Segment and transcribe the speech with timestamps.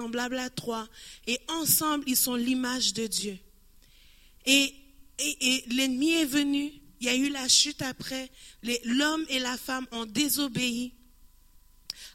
[0.00, 0.88] semblables à trois,
[1.26, 3.38] et ensemble, ils sont l'image de Dieu.
[4.46, 4.74] Et,
[5.18, 8.30] et, l'ennemi est venu, il y a eu la chute après,
[8.84, 10.94] l'homme et la femme ont désobéi.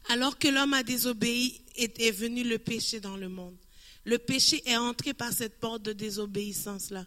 [0.08, 3.56] Alors que l'homme a désobéi, est, venu le péché dans le monde.
[4.04, 7.06] Le péché est entré par cette porte de désobéissance-là.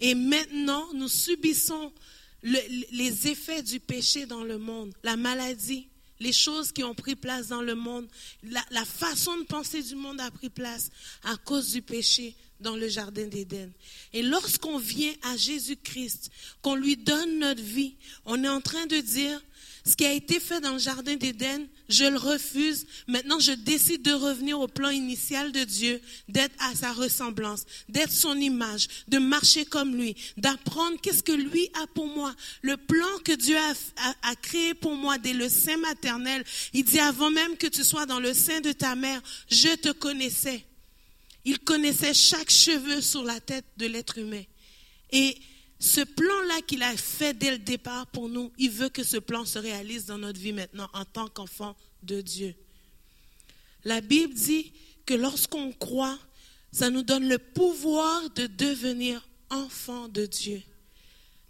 [0.00, 1.92] Et maintenant, nous subissons
[2.42, 5.88] les effets du péché dans le monde, la maladie,
[6.20, 8.08] les choses qui ont pris place dans le monde,
[8.42, 10.90] la, façon de penser du monde a pris place
[11.24, 13.70] à cause du péché dans le jardin d'Éden.
[14.12, 16.30] Et lorsqu'on vient à Jésus-Christ,
[16.62, 17.94] qu'on lui donne notre vie,
[18.24, 19.40] on est en train de dire,
[19.84, 22.86] ce qui a été fait dans le jardin d'Éden, je le refuse.
[23.06, 28.12] Maintenant, je décide de revenir au plan initial de Dieu, d'être à sa ressemblance, d'être
[28.12, 32.34] son image, de marcher comme lui, d'apprendre qu'est-ce que lui a pour moi.
[32.62, 37.30] Le plan que Dieu a, créé pour moi dès le sein maternel, il dit avant
[37.30, 40.64] même que tu sois dans le sein de ta mère, je te connaissais.
[41.44, 44.42] Il connaissait chaque cheveu sur la tête de l'être humain.
[45.10, 45.38] Et
[45.80, 49.44] ce plan-là qu'il a fait dès le départ pour nous, il veut que ce plan
[49.44, 52.54] se réalise dans notre vie maintenant en tant qu'enfant de Dieu.
[53.84, 54.72] La Bible dit
[55.06, 56.18] que lorsqu'on croit,
[56.72, 60.62] ça nous donne le pouvoir de devenir enfant de Dieu.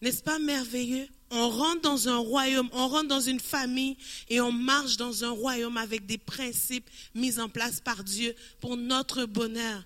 [0.00, 1.08] N'est-ce pas merveilleux?
[1.30, 3.96] On rentre dans un royaume, on rentre dans une famille
[4.28, 8.76] et on marche dans un royaume avec des principes mis en place par Dieu pour
[8.76, 9.84] notre bonheur.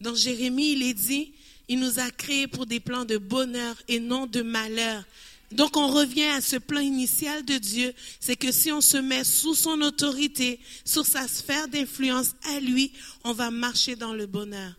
[0.00, 1.34] Dans Jérémie, il est dit,
[1.68, 5.04] il nous a créés pour des plans de bonheur et non de malheur.
[5.52, 9.24] Donc on revient à ce plan initial de Dieu, c'est que si on se met
[9.24, 12.92] sous son autorité, sous sa sphère d'influence à lui,
[13.24, 14.72] on va marcher dans le bonheur.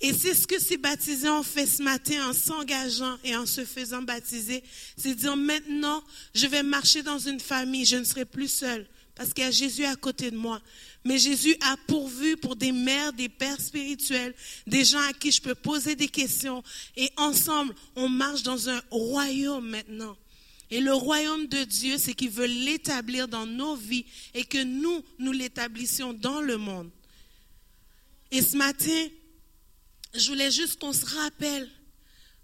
[0.00, 3.64] Et c'est ce que ces baptisés ont fait ce matin en s'engageant et en se
[3.64, 4.62] faisant baptiser.
[4.96, 6.02] C'est dire maintenant,
[6.34, 9.50] je vais marcher dans une famille, je ne serai plus seul parce qu'il y a
[9.50, 10.62] Jésus à côté de moi.
[11.04, 14.34] Mais Jésus a pourvu pour des mères, des pères spirituels,
[14.66, 16.62] des gens à qui je peux poser des questions.
[16.96, 20.16] Et ensemble, on marche dans un royaume maintenant.
[20.70, 25.02] Et le royaume de Dieu, c'est qu'il veut l'établir dans nos vies et que nous,
[25.18, 26.90] nous l'établissions dans le monde.
[28.30, 29.08] Et ce matin,
[30.14, 31.68] je voulais juste qu'on se rappelle,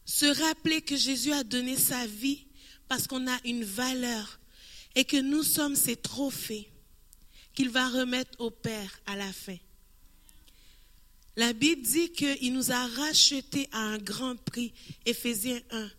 [0.04, 2.46] se rappeler que Jésus a donné sa vie
[2.88, 4.40] parce qu'on a une valeur
[4.94, 6.70] et que nous sommes ses trophées
[7.56, 9.56] qu'il va remettre au Père à la fin.
[11.36, 14.72] La Bible dit qu'il nous a rachetés à un grand prix,
[15.04, 15.90] Éphésiens 1.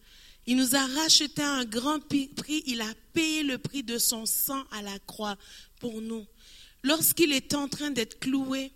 [0.46, 2.32] Il nous a rachetés à un grand prix,
[2.68, 5.38] il a payé le prix de son sang à la croix
[5.80, 6.26] pour nous.
[6.84, 8.72] Lorsqu'il était en train d'être cloué,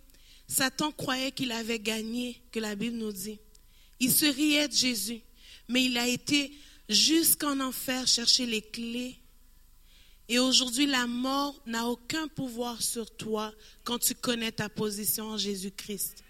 [0.46, 3.38] Satan croyait qu'il avait gagné, que la Bible nous dit.
[4.00, 5.22] Il se riait de Jésus,
[5.68, 6.52] mais il a été
[6.88, 9.21] jusqu'en enfer chercher les clés
[10.28, 13.52] et aujourd'hui, la mort n'a aucun pouvoir sur toi
[13.84, 16.22] quand tu connais ta position en Jésus-Christ.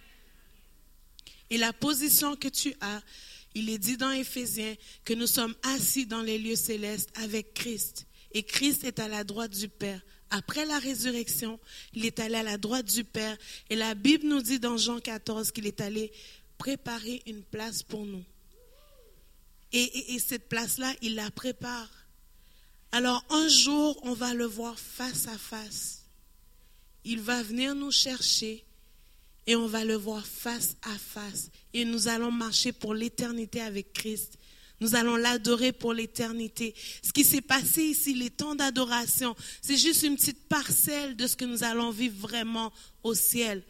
[1.50, 3.02] Et la position que tu as,
[3.54, 8.06] il est dit dans Éphésiens que nous sommes assis dans les lieux célestes avec Christ.
[8.32, 10.00] Et Christ est à la droite du Père.
[10.30, 11.60] Après la résurrection,
[11.92, 13.36] il est allé à la droite du Père.
[13.68, 16.10] Et la Bible nous dit dans Jean 14 qu'il est allé
[16.56, 18.24] préparer une place pour nous.
[19.72, 21.90] Et, et cette place-là, il la prépare
[22.92, 26.02] alors un jour, on va le voir face à face.
[27.04, 28.64] Il va venir nous chercher
[29.46, 31.50] et on va le voir face à face.
[31.72, 34.38] Et nous allons marcher pour l'éternité avec Christ.
[34.80, 36.74] Nous allons l'adorer pour l'éternité.
[37.02, 41.36] Ce qui s'est passé ici, les temps d'adoration, c'est juste une petite parcelle de ce
[41.36, 42.72] que nous allons vivre vraiment
[43.02, 43.62] au ciel.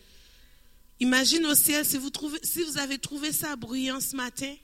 [1.01, 2.11] Imagine au ciel, si vous,
[2.43, 4.55] si vous avez trouvé ça bruyant ce matin,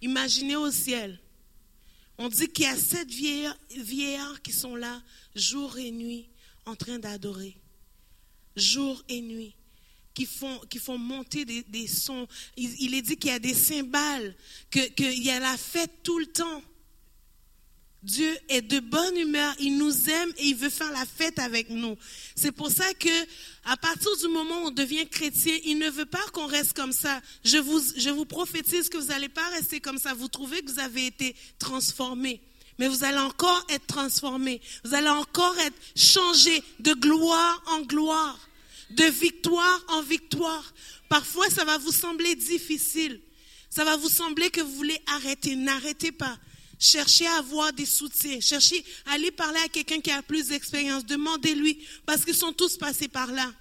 [0.00, 1.20] imaginez au ciel.
[2.22, 5.02] On dit qu'il y a sept vieillards, qui sont là
[5.34, 6.28] jour et nuit
[6.66, 7.56] en train d'adorer.
[8.56, 9.54] Jour et nuit.
[10.12, 12.28] Qui font, qui font monter des, sons.
[12.58, 14.36] Il, est dit qu'il y a des cymbales,
[14.70, 16.62] qu'il y a la fête tout le temps.
[18.02, 21.68] Dieu est de bonne humeur, il nous aime et il veut faire la fête avec
[21.68, 21.96] nous.
[22.34, 23.08] C'est pour ça que,
[23.64, 26.92] à partir du moment où on devient chrétien, il ne veut pas qu'on reste comme
[26.92, 27.20] ça.
[27.44, 30.14] Je vous, je vous prophétise que vous n'allez pas rester comme ça.
[30.14, 32.40] Vous trouvez que vous avez été transformé.
[32.78, 34.62] Mais vous allez encore être transformé.
[34.84, 38.48] Vous allez encore être changé de gloire en gloire,
[38.92, 40.72] de victoire en victoire.
[41.10, 43.20] Parfois, ça va vous sembler difficile.
[43.68, 45.54] Ça va vous sembler que vous voulez arrêter.
[45.54, 46.38] N'arrêtez pas.
[46.80, 48.40] Cherchez à avoir des soutiens.
[48.40, 51.04] Cherchez à aller parler à quelqu'un qui a plus d'expérience.
[51.04, 53.52] Demandez-lui, parce qu'ils sont tous passés par là.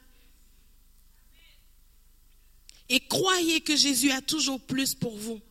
[2.88, 5.42] Et croyez que Jésus a toujours plus pour vous.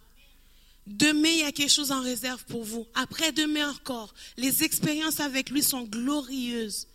[0.86, 2.86] Demain, il y a quelque chose en réserve pour vous.
[2.94, 6.88] Après demain encore, les expériences avec lui sont glorieuses.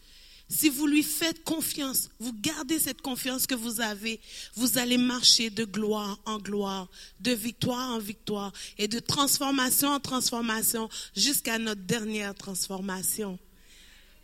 [0.49, 4.19] Si vous lui faites confiance, vous gardez cette confiance que vous avez,
[4.55, 6.89] vous allez marcher de gloire en gloire,
[7.21, 13.39] de victoire en victoire et de transformation en transformation jusqu'à notre dernière transformation.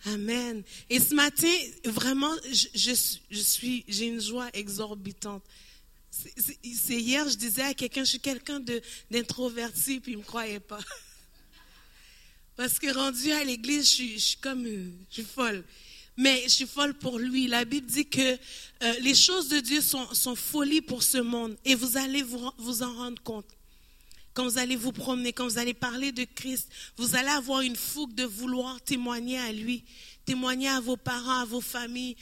[0.06, 0.64] Amen.
[0.90, 1.54] Et ce matin,
[1.86, 5.44] vraiment, je, suis, j'ai une joie exorbitante.
[6.12, 8.62] C'est hier, je disais à quelqu'un, je suis quelqu'un
[9.10, 10.80] d'introverti, puis il ne me croyait pas.
[12.56, 15.64] Parce que rendu à l'église, je je suis comme, je suis folle
[16.20, 17.48] mais je suis folle pour lui.
[17.48, 21.56] La Bible dit que euh, les choses de Dieu sont, sont folies pour ce monde
[21.64, 23.46] et vous allez vous, vous en rendre compte.
[24.34, 27.78] Quand vous allez vous promener, quand vous allez parler de Christ, vous allez avoir une
[27.78, 29.86] fougue de vouloir témoigner à lui,
[30.26, 32.18] témoigner à vos parents, à vos familles,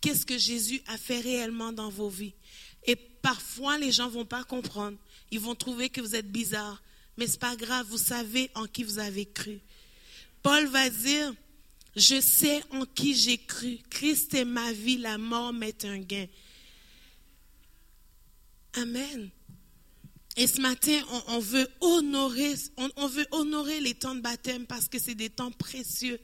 [0.00, 2.32] qu'est-ce que Jésus a fait réellement dans vos vies.
[2.86, 4.96] Et parfois, les gens vont pas comprendre.
[5.30, 6.82] Ils vont trouver que vous êtes bizarre.
[7.18, 9.60] Mais c'est pas grave, vous savez en qui vous avez cru.
[10.42, 11.34] Paul va dire,
[11.96, 13.78] je sais en qui j'ai cru.
[13.90, 16.26] Christ est ma vie, la mort m'est un gain.
[18.74, 19.30] Amen.
[20.36, 20.98] Et ce matin,
[21.28, 22.54] on, veut honorer,
[22.96, 26.18] on, veut honorer les temps de baptême parce que c'est des temps précieux.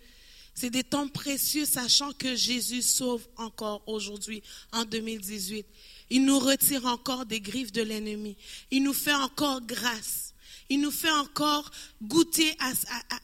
[0.54, 4.42] C'est des temps précieux, sachant que Jésus sauve encore aujourd'hui,
[4.72, 5.66] en 2018.
[6.10, 8.36] Il nous retire encore des griffes de l'ennemi.
[8.70, 10.27] Il nous fait encore grâce
[10.68, 11.70] il nous fait encore
[12.02, 12.56] goûter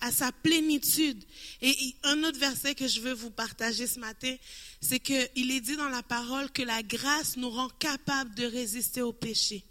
[0.01, 1.23] à, sa plénitude.
[1.61, 4.35] Et un autre verset que je veux vous partager ce matin,
[4.81, 9.03] c'est qu'il est dit dans la parole que la grâce nous rend capables de résister
[9.03, 9.65] au péché.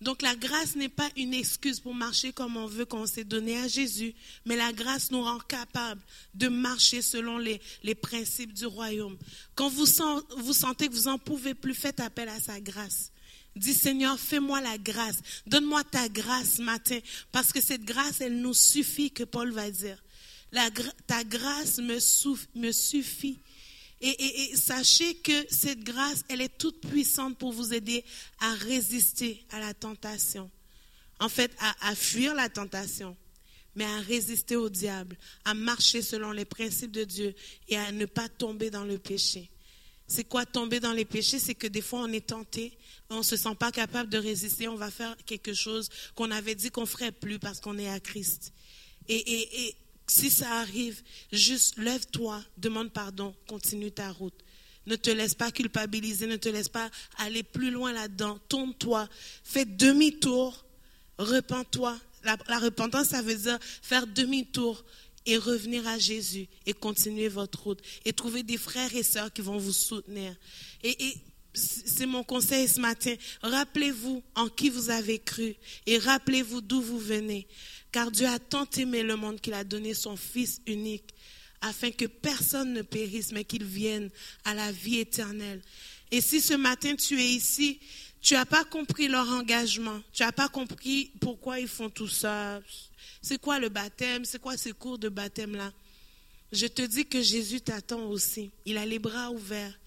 [0.00, 3.58] Donc la grâce n'est pas une excuse pour marcher comme on veut, qu'on s'est donné
[3.58, 4.14] à Jésus,
[4.44, 6.02] mais la grâce nous rend capables
[6.34, 7.60] de marcher selon les,
[7.94, 9.16] principes du royaume.
[9.54, 9.86] Quand vous,
[10.36, 13.12] vous sentez que vous n'en pouvez plus, faites appel à sa grâce.
[13.56, 15.20] Dis Seigneur, fais-moi la grâce.
[15.46, 16.98] Donne-moi ta grâce matin.
[17.30, 20.02] Parce que cette grâce, elle nous suffit, que Paul va dire.
[21.06, 21.98] Ta grâce me,
[22.72, 23.38] suffit.
[24.00, 28.04] Et, sachez que cette grâce, elle est toute puissante pour vous aider
[28.40, 30.50] à résister à la tentation.
[31.20, 33.16] En fait, à fuir la tentation,
[33.74, 37.34] mais à résister au diable, à marcher selon les principes de Dieu
[37.68, 39.50] et à ne pas tomber dans le péché.
[40.14, 41.40] C'est quoi tomber dans les péchés?
[41.40, 42.78] C'est que des fois on est tenté,
[43.10, 46.54] on ne se sent pas capable de résister, on va faire quelque chose qu'on avait
[46.54, 48.52] dit qu'on ferait plus parce qu'on est à Christ.
[49.08, 49.74] Et,
[50.06, 51.02] si ça arrive,
[51.32, 54.38] juste lève-toi, demande pardon, continue ta route.
[54.86, 58.38] Ne te laisse pas culpabiliser, ne te laisse pas aller plus loin là-dedans.
[58.48, 59.08] Tourne-toi,
[59.42, 60.64] fais demi-tour,
[61.18, 61.98] repens-toi.
[62.22, 64.84] La repentance, ça veut dire faire demi-tour
[65.26, 69.42] et revenir à Jésus et continuer votre route et trouver des frères et sœurs qui
[69.42, 70.34] vont vous soutenir.
[70.82, 70.96] Et,
[71.56, 73.14] c'est mon conseil ce matin.
[73.42, 75.54] Rappelez-vous en qui vous avez cru
[75.86, 77.46] et rappelez-vous d'où vous venez.
[77.92, 81.14] Car Dieu a tant aimé le monde qu'il a donné son Fils unique
[81.60, 84.10] afin que personne ne périsse, mais qu'il vienne
[84.44, 85.62] à la vie éternelle.
[86.10, 87.80] Et si ce matin tu es ici,
[88.24, 92.62] tu n'as pas compris leur engagement, tu n'as pas compris pourquoi ils font tout ça,
[93.20, 95.70] c'est quoi le baptême, c'est quoi ces cours de baptême-là,
[96.50, 98.50] je te dis que Jésus t'attend aussi.
[98.64, 99.78] Il a les bras ouverts.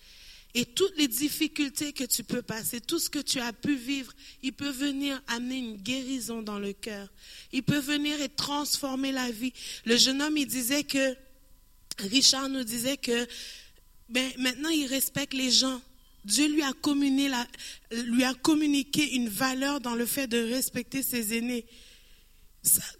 [0.53, 4.13] Et toutes les difficultés que tu peux passer, tout ce que tu as pu vivre,
[4.43, 7.09] il peut venir amener une guérison dans le cœur.
[7.51, 9.53] Il peut venir et transformer la vie.
[9.85, 11.15] Le jeune homme, il disait que,
[11.99, 13.27] Richard nous disait que,
[14.09, 15.81] ben, maintenant il respecte les gens.
[16.27, 16.73] Dieu lui a,
[17.91, 21.65] lui a communiqué une valeur dans le fait de respecter ses aînés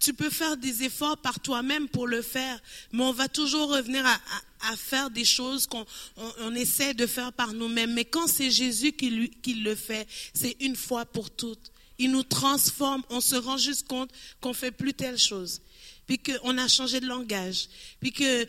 [0.00, 2.60] tu peux faire des efforts par toi-même pour le faire,
[2.92, 5.84] mais on va toujours revenir à, faire des choses qu'on
[6.16, 7.92] on, essaie de faire par nous-mêmes.
[7.94, 11.70] Mais quand c'est Jésus qui, qui le fait, c'est une fois pour toutes.
[11.98, 14.10] Il nous transforme, on se rend juste compte
[14.40, 15.60] qu'on fait plus telle chose,
[16.06, 17.68] puis qu'on a changé de langage,
[18.00, 18.46] puis que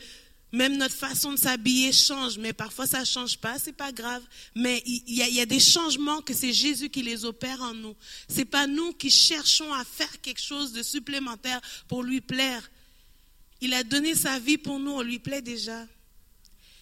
[0.52, 4.22] même notre façon de s'habiller change, mais parfois ça change pas, c'est pas grave.
[4.54, 7.96] Mais il y, a, des changements que c'est Jésus qui les opère en nous.
[8.28, 12.68] C'est pas nous qui cherchons à faire quelque chose de supplémentaire pour lui plaire.
[13.60, 15.86] Il a donné sa vie pour nous, on lui plaît déjà.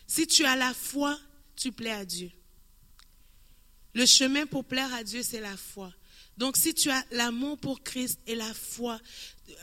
[0.06, 1.18] Si tu as la foi,
[1.54, 2.30] tu plais à Dieu.
[3.92, 5.92] Le chemin pour plaire à Dieu, c'est la foi.
[6.38, 9.00] Donc si tu as l'amour pour Christ et la foi,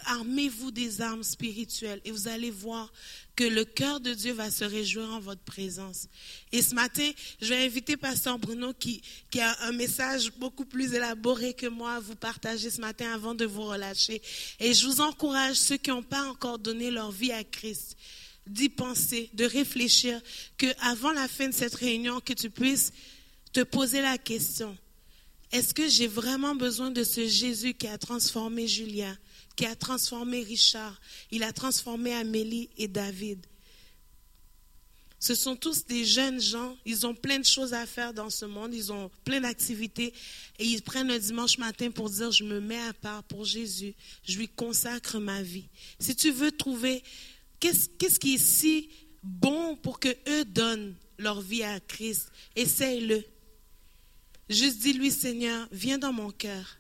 [0.05, 2.91] armez-vous des armes spirituelles et vous allez voir
[3.35, 6.07] que le cœur de Dieu va se réjouir en votre présence.
[6.51, 7.09] Et ce matin,
[7.41, 9.01] je vais inviter Pasteur Bruno qui,
[9.39, 13.45] a un message beaucoup plus élaboré que moi à vous partager ce matin avant de
[13.45, 14.21] vous relâcher.
[14.59, 17.97] Et je vous encourage, ceux qui n'ont pas encore donné leur vie à Christ,
[18.47, 20.21] d'y penser, de réfléchir,
[20.57, 22.91] que avant la fin de cette réunion, que tu puisses
[23.51, 24.77] te poser la question,
[25.51, 29.17] est-ce que j'ai vraiment besoin de ce Jésus qui a transformé Julien
[29.55, 30.99] qui a transformé Richard,
[31.31, 33.45] il a transformé Amélie et David.
[35.17, 38.45] Ce sont tous des jeunes gens, ils ont plein de choses à faire dans ce
[38.45, 40.13] monde, ils ont plein d'activités
[40.59, 43.95] et ils prennent le dimanche matin pour dire je me mets à part pour Jésus,
[44.23, 45.69] je lui consacre ma vie.
[45.99, 47.01] Si tu veux trouver
[47.59, 48.89] qu'est-ce qui est si
[49.23, 53.23] bon pour que eux donnent leur vie à Christ, essaye-le.
[54.49, 56.77] Juste dis-lui Seigneur, viens dans mon cœur.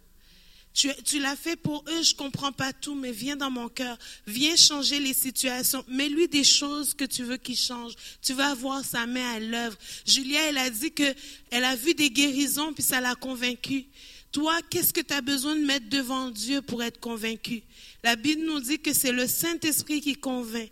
[0.75, 3.97] Tu, l'as fait pour eux, je comprends pas tout, mais viens dans mon cœur.
[4.27, 5.85] Viens changer les situations.
[5.87, 7.93] Mets-lui des choses que tu veux qu'il change.
[8.21, 9.77] Tu vas voir sa main à l'œuvre.
[10.05, 11.15] Julia, elle a dit que
[11.49, 13.85] elle a vu des guérisons, puis ça l'a convaincue.
[14.33, 17.63] Toi, qu'est-ce que tu as besoin de mettre devant Dieu pour être convaincu?
[18.03, 20.69] La Bible nous dit que c'est le Saint-Esprit qui convainc.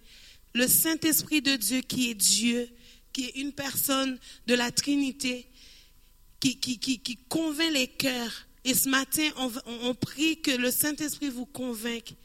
[0.54, 2.68] Le Saint-Esprit de Dieu qui est Dieu,
[3.14, 5.48] qui est une personne de la Trinité,
[6.52, 8.48] qui, convainc les cœurs.
[8.66, 9.28] Et ce matin,
[9.66, 12.16] on, prie que le Saint-Esprit vous convainque,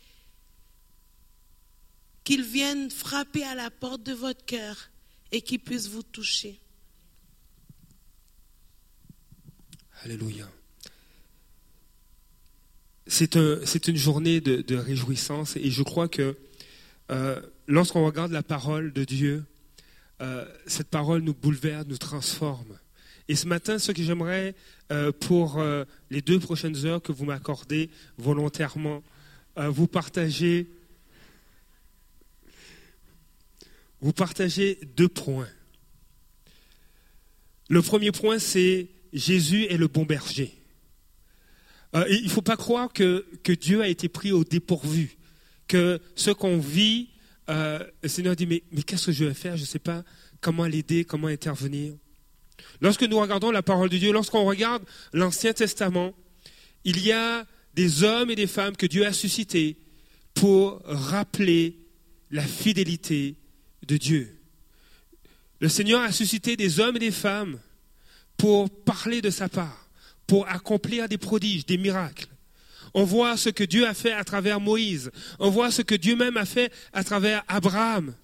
[2.24, 4.90] qu'il vienne frapper à la porte de votre cœur
[5.32, 6.60] et qu'il puisse vous toucher.
[10.04, 10.48] Alléluia.
[13.06, 16.36] C'est une journée de, réjouissance et je crois que
[17.10, 19.44] euh, lorsqu'on regarde la parole de Dieu,
[20.20, 22.78] euh, cette parole nous bouleverse, nous transforme.
[23.28, 24.54] Et ce matin, ce que j'aimerais
[24.90, 29.02] euh, pour euh, les deux prochaines heures que vous m'accordez volontairement,
[29.58, 30.66] euh, vous partager,
[34.00, 35.48] vous partagez deux points.
[37.68, 40.54] Le premier point, c'est Jésus est le bon berger.
[41.94, 45.18] il ne faut pas croire que, que, Dieu a été pris au dépourvu,
[45.66, 47.10] que ce qu'on vit,
[47.46, 49.56] le Seigneur dit, mais, mais qu'est-ce que je vais faire?
[49.56, 50.02] Je ne sais pas
[50.40, 51.94] comment l'aider, comment intervenir.
[52.80, 56.14] Lorsque nous regardons la parole de Dieu, lorsqu'on regarde l'Ancien Testament,
[56.84, 59.76] il y a des hommes et des femmes que Dieu a suscités
[60.34, 61.76] pour rappeler
[62.30, 63.36] la fidélité
[63.86, 64.38] de Dieu.
[65.60, 67.58] Le Seigneur a suscité des hommes et des femmes
[68.36, 69.88] pour parler de sa part,
[70.26, 72.28] pour accomplir des prodiges, des miracles.
[72.94, 75.10] On voit ce que Dieu a fait à travers Moïse.
[75.38, 78.14] On voit ce que Dieu même a fait à travers Abraham.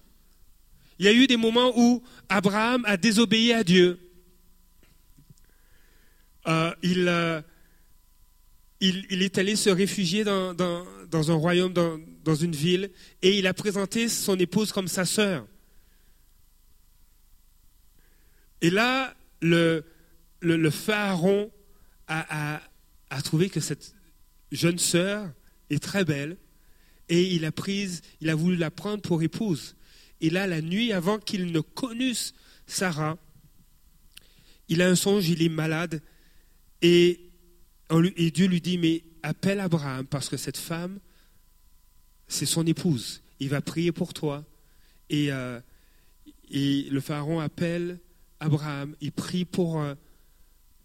[0.97, 3.99] Il y a eu des moments où Abraham a désobéi à Dieu.
[6.47, 7.41] Euh, euh,
[8.79, 13.37] il, il, est allé se réfugier dans, dans, un royaume, dans, dans, une ville, et
[13.39, 15.47] il a présenté son épouse comme sa sœur.
[18.61, 19.85] Et là, le,
[20.41, 21.51] le, pharaon
[22.07, 22.61] a, a,
[23.09, 23.95] a, trouvé que cette
[24.51, 25.31] jeune sœur
[25.69, 26.37] est très belle,
[27.09, 29.75] et il a, prise, il a voulu la prendre pour épouse.
[30.21, 32.33] Et là, la nuit, avant qu'il ne connusse
[32.67, 33.17] Sarah,
[34.67, 36.01] il a un songe, il est malade,
[36.81, 37.19] et,
[37.89, 40.99] Dieu lui dit, mais appelle Abraham parce que cette femme,
[42.27, 43.21] c'est son épouse.
[43.39, 44.43] Il va prier pour toi.
[45.09, 45.59] Et, euh,
[46.49, 47.99] le pharaon appelle
[48.39, 49.95] Abraham, il prie pour, euh,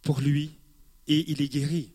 [0.02, 0.52] pour lui
[1.06, 1.92] et il est guéri.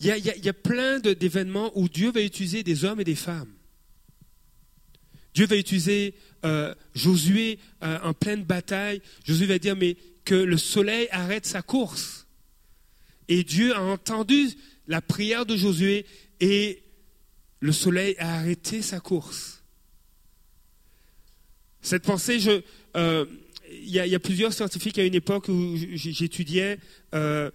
[0.00, 3.04] Il y a, il y a plein d'événements où Dieu va utiliser des hommes et
[3.04, 3.52] des femmes.
[5.34, 9.00] Dieu va utiliser euh, Josué en pleine bataille.
[9.24, 12.26] Josué va dire, mais que le soleil arrête sa course.
[13.28, 14.48] Et Dieu a entendu
[14.88, 16.04] la prière de Josué
[16.40, 16.82] et
[17.60, 19.62] le soleil a arrêté sa course.
[21.82, 22.38] Cette pensée,
[22.96, 23.24] euh,
[23.70, 26.78] il y, a plusieurs scientifiques à une époque où j'étudiais
[27.14, 27.50] euh,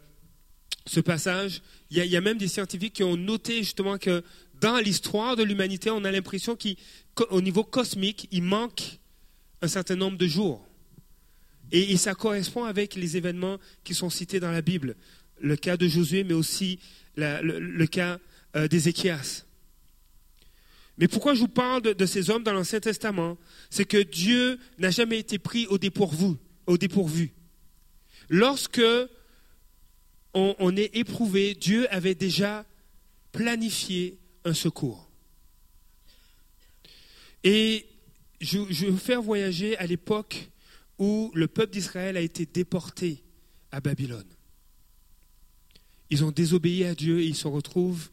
[0.85, 1.61] ce passage.
[1.91, 4.23] Il y, a même des scientifiques qui ont noté justement que
[4.65, 6.57] dans l'histoire de l'humanité, on a l'impression
[7.13, 8.97] qu'au niveau cosmique, il manque
[9.61, 10.67] un certain nombre de jours.
[11.71, 14.95] Et, ça correspond avec les événements qui sont cités dans la Bible.
[15.39, 16.79] Le cas de Josué, mais aussi
[17.15, 18.17] le, cas
[18.55, 19.45] euh, d'Ézéchias.
[20.97, 23.37] Mais pourquoi je vous parle de, ces hommes dans l'Ancien Testament?
[23.69, 26.37] C'est que Dieu n'a jamais été pris au dépourvu.
[26.65, 27.33] Au dépourvu.
[28.29, 28.81] Lorsque
[30.33, 32.65] on, est éprouvé, Dieu avait déjà
[33.31, 35.09] planifié un secours.
[37.43, 37.85] Et
[38.39, 40.49] je, vais vous faire voyager à l'époque
[40.97, 43.23] où le peuple d'Israël a été déporté
[43.71, 44.27] à Babylone.
[46.09, 48.09] Ils ont désobéi à Dieu et ils se retrouvent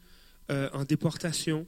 [0.51, 1.65] euh, en déportation.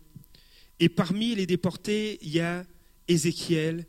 [0.80, 2.66] Et parmi les déportés, il y a
[3.08, 3.86] Ézéchiel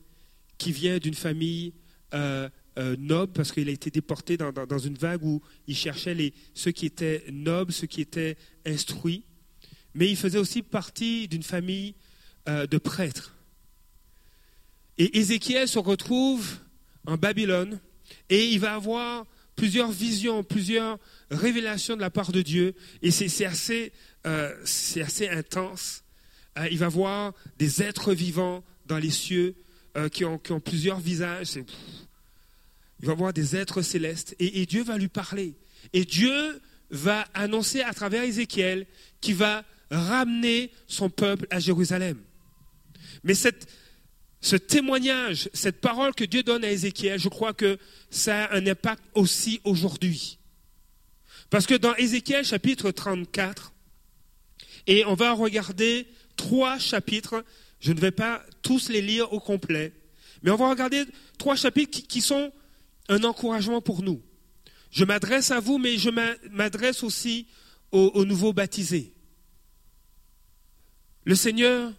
[0.59, 1.73] qui vient d'une famille
[2.14, 6.14] euh, euh, noble parce qu'il a été déporté dans, dans, une vague où il cherchait
[6.14, 9.25] les, ceux qui étaient nobles, ceux qui étaient instruits.
[9.97, 11.95] Mais il faisait aussi partie d'une famille
[12.47, 13.35] de prêtres.
[14.99, 16.59] Et Ézéchiel se retrouve
[17.07, 17.81] en Babylone
[18.31, 19.26] et il va avoir
[19.57, 20.99] plusieurs visions, plusieurs
[21.31, 23.93] révélations de la part de Dieu et c'est assez,
[24.26, 26.05] euh, assez intense.
[26.59, 29.55] Euh, il va voir des êtres vivants dans les cieux
[29.97, 31.59] euh, qui, ont, plusieurs visages.
[33.00, 35.55] il va voir des êtres célestes et Dieu va lui parler.
[35.93, 36.61] Et Dieu
[36.91, 38.87] va annoncer à travers Ézéchiel
[39.21, 42.19] qu'il va ramener son peuple à Jérusalem.
[43.23, 47.78] Mais ce témoignage, cette parole que Dieu donne à Ézéchiel, je crois que
[48.11, 50.38] ça a un impact aussi aujourd'hui.
[51.50, 53.73] Parce que dans Ézéchiel chapitre 34,
[54.87, 57.45] et on va regarder trois chapitres,
[57.81, 59.93] je ne vais pas tous les lire au complet,
[60.43, 61.05] mais on va regarder
[61.38, 62.52] trois chapitres qui sont
[63.09, 64.23] un encouragement pour nous.
[64.90, 66.11] Je m'adresse à vous, mais je
[66.50, 67.47] m'adresse aussi
[67.93, 69.15] aux nouveaux baptisés.
[71.26, 71.92] Le Seigneur,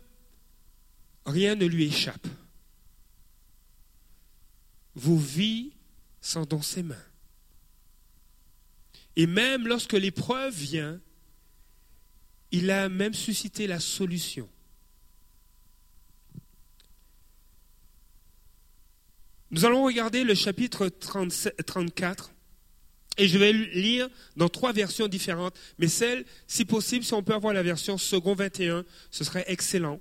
[1.25, 2.27] rien ne lui échappe.
[4.95, 5.73] Vos vies
[6.21, 6.95] sont dans ses mains.
[9.17, 11.01] Et même lorsque l'épreuve vient,
[12.51, 14.49] il a même suscité la solution.
[19.51, 22.31] Nous allons regarder le chapitre 34
[23.17, 27.33] et je vais lire dans trois versions différentes, mais celle, si possible, si on peut
[27.33, 29.99] avoir la version second 21, ce serait excellent.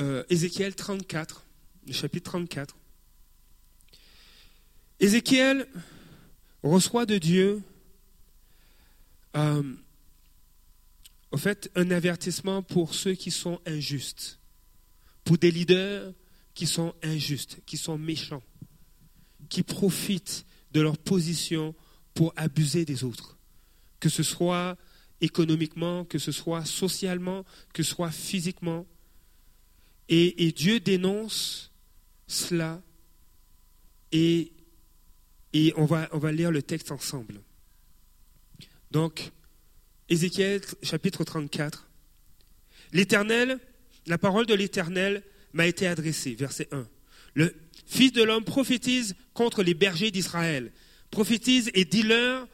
[0.00, 1.44] Euh, Ézéchiel 34,
[1.86, 2.76] le chapitre 34.
[5.00, 5.66] Ézéchiel
[6.62, 7.62] reçoit de Dieu,
[9.36, 9.62] euh,
[11.32, 14.38] au fait, un avertissement pour ceux qui sont injustes,
[15.24, 16.12] pour des leaders
[16.54, 18.42] qui sont injustes, qui sont méchants
[19.50, 21.74] qui profitent de leur position
[22.14, 23.36] pour abuser des autres,
[23.98, 24.78] que ce soit
[25.20, 28.86] économiquement, que ce soit socialement, que ce soit physiquement.
[30.08, 31.70] Et, Dieu dénonce
[32.26, 32.82] cela
[34.10, 34.52] et,
[35.52, 37.40] et on, va, on va lire le texte ensemble.
[38.90, 39.30] Donc,
[40.08, 41.88] Ézéchiel chapitre 34.
[42.92, 43.60] L'Éternel,
[44.06, 46.88] la parole de l'Éternel m'a été adressée, verset 1.
[47.34, 47.54] Le
[47.90, 50.70] Fils de l'homme prophétise contre les bergers d'Israël.
[51.10, 52.46] Prophétise et dis-leur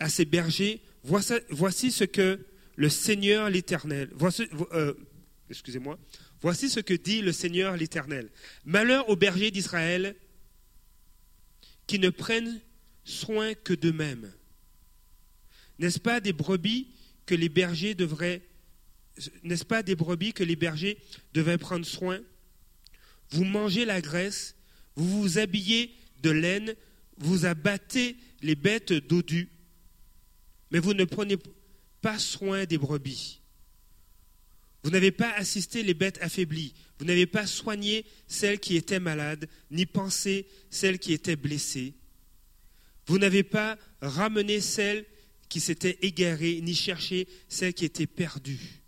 [0.00, 2.44] à ces bergers, voici, ce que
[2.74, 4.10] le Seigneur l'Éternel,
[4.72, 4.94] euh,
[5.48, 5.96] excusez-moi,
[6.40, 8.32] voici ce que dit le Seigneur l'Éternel.
[8.64, 10.16] Malheur aux bergers d'Israël
[11.86, 12.60] qui ne prennent
[13.04, 14.32] soin que d'eux-mêmes.
[15.78, 16.88] N'est-ce pas des brebis
[17.26, 18.42] que les bergers devraient,
[19.44, 20.98] n'est-ce pas des brebis que les bergers
[21.32, 22.18] devaient prendre soin
[23.32, 24.54] vous mangez la graisse,
[24.94, 26.74] vous vous habillez de laine,
[27.16, 29.48] vous abattez les bêtes dodues,
[30.70, 31.36] mais vous ne prenez
[32.00, 33.40] pas soin des brebis.
[34.82, 39.48] Vous n'avez pas assisté les bêtes affaiblies, vous n'avez pas soigné celles qui étaient malades,
[39.70, 41.94] ni pensé celles qui étaient blessées.
[43.06, 45.04] Vous n'avez pas ramené celles
[45.48, 48.81] qui s'étaient égarées, ni cherché celles qui étaient perdues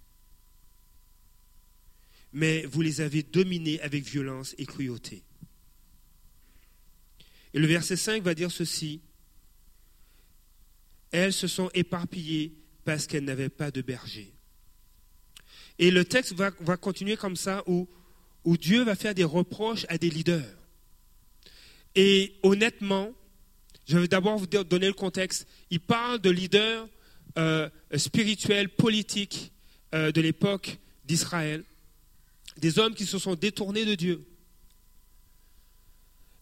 [2.35, 5.23] mais vous les avez dominés avec violence et cruauté.
[7.55, 9.01] Et le verset 5 va dire ceci.
[11.13, 12.53] Elles se sont éparpillées
[12.85, 14.35] parce qu'elles n'avaient pas de berger.
[15.79, 17.89] Et le texte va, continuer comme ça, où,
[18.43, 20.59] où Dieu va faire des reproches à des leaders.
[21.95, 23.13] Et honnêtement,
[23.87, 25.47] je vais d'abord vous donner le contexte.
[25.71, 26.89] Il parle de leaders
[27.39, 29.53] euh, spirituels, politiques
[29.95, 31.65] euh, de l'époque d'Israël
[32.57, 34.27] des hommes qui se sont détournés de Dieu.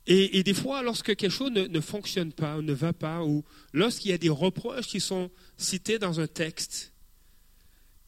[0.07, 4.15] Et, des fois, lorsque quelque chose ne, fonctionne pas, ne va pas, ou lorsqu'il y
[4.15, 6.93] a des reproches qui sont cités dans un texte,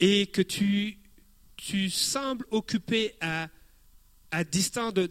[0.01, 0.99] et que tu,
[1.57, 3.49] tu sembles occupé à,
[4.33, 5.09] à distance de,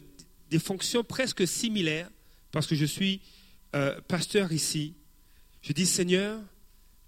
[0.49, 2.09] des fonctions presque similaires,
[2.51, 3.21] parce que je suis
[3.75, 4.95] euh, pasteur ici,
[5.61, 6.41] je dis Seigneur,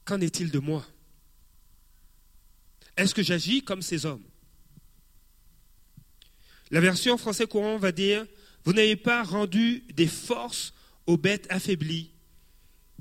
[0.05, 0.85] qu'en est-il de moi?
[2.95, 4.23] Est-ce que j'agis comme ces hommes?
[6.71, 8.25] La version français courant va dire
[8.63, 10.73] Vous n'avez pas rendu des forces
[11.05, 12.11] aux bêtes affaiblies,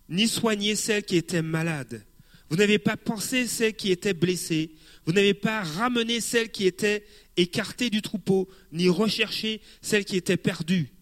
[0.08, 2.04] ni soigné celles qui étaient malades.
[2.50, 4.72] Vous n'avez pas pensé celles qui étaient blessées.
[5.06, 7.04] Vous n'avez pas ramené celles qui étaient
[7.36, 10.92] écartées du troupeau, ni recherché celles qui étaient perdues.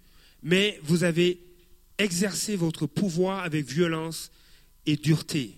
[0.43, 1.43] Mais vous avez
[1.99, 4.31] exercé votre pouvoir avec violence
[4.87, 5.57] et dureté.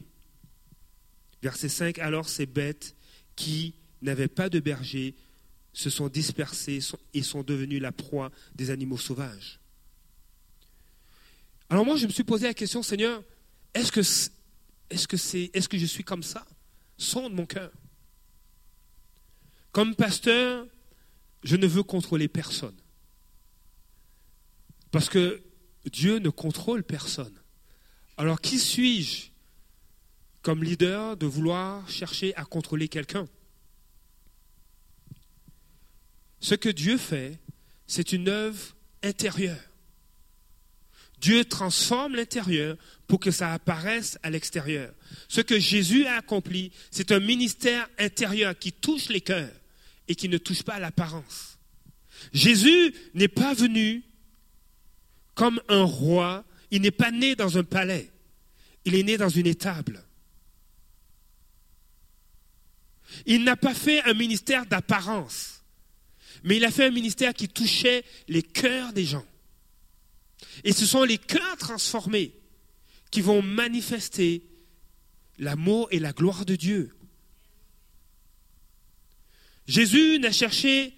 [1.42, 2.96] Verset 5 Alors ces bêtes
[3.36, 5.14] qui n'avaient pas de berger
[5.74, 6.78] se sont dispersés
[7.12, 9.60] et sont devenus la proie des animaux sauvages.
[11.68, 13.22] Alors moi, je me suis posé la question, Seigneur,
[13.74, 16.46] est-ce que, est-ce que, c'est, est-ce que je suis comme ça
[16.96, 17.72] Sonde mon cœur?
[19.72, 20.66] Comme pasteur,
[21.42, 22.76] je ne veux contrôler personne.
[24.92, 25.42] Parce que
[25.90, 27.34] Dieu ne contrôle personne.
[28.16, 29.30] Alors qui suis-je
[30.42, 33.26] comme leader de vouloir chercher à contrôler quelqu'un?
[36.44, 37.38] Ce que Dieu fait,
[37.86, 38.60] c'est une œuvre
[39.02, 39.64] intérieure.
[41.18, 42.76] Dieu transforme l'intérieur
[43.06, 44.92] pour que ça apparaisse à l'extérieur.
[45.28, 49.54] Ce que Jésus a accompli, c'est un ministère intérieur qui touche les cœurs
[50.06, 51.56] et qui ne touche pas l'apparence.
[52.34, 54.02] Jésus n'est pas venu
[55.34, 58.10] comme un roi, il n'est pas né dans un palais,
[58.84, 60.04] il est né dans une étable.
[63.24, 65.53] Il n'a pas fait un ministère d'apparence,
[66.44, 69.24] mais il a fait un ministère qui touchait les cœurs des gens.
[70.62, 72.34] Et ce sont les cœurs transformés
[73.10, 74.46] qui vont manifester
[75.38, 76.94] l'amour et la gloire de Dieu.
[79.66, 80.94] Jésus n'a cherché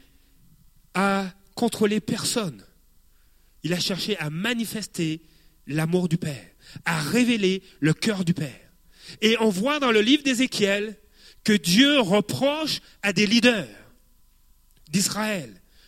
[0.95, 2.65] à contrôler personne.
[3.63, 5.23] Il a cherché à manifester
[5.69, 6.51] l'amour du Père,
[6.85, 8.73] à révéler le cœur du Père.
[9.21, 10.99] Et on voit dans le livre d'Ézéchiel
[11.45, 13.86] que Dieu reproche à des leaders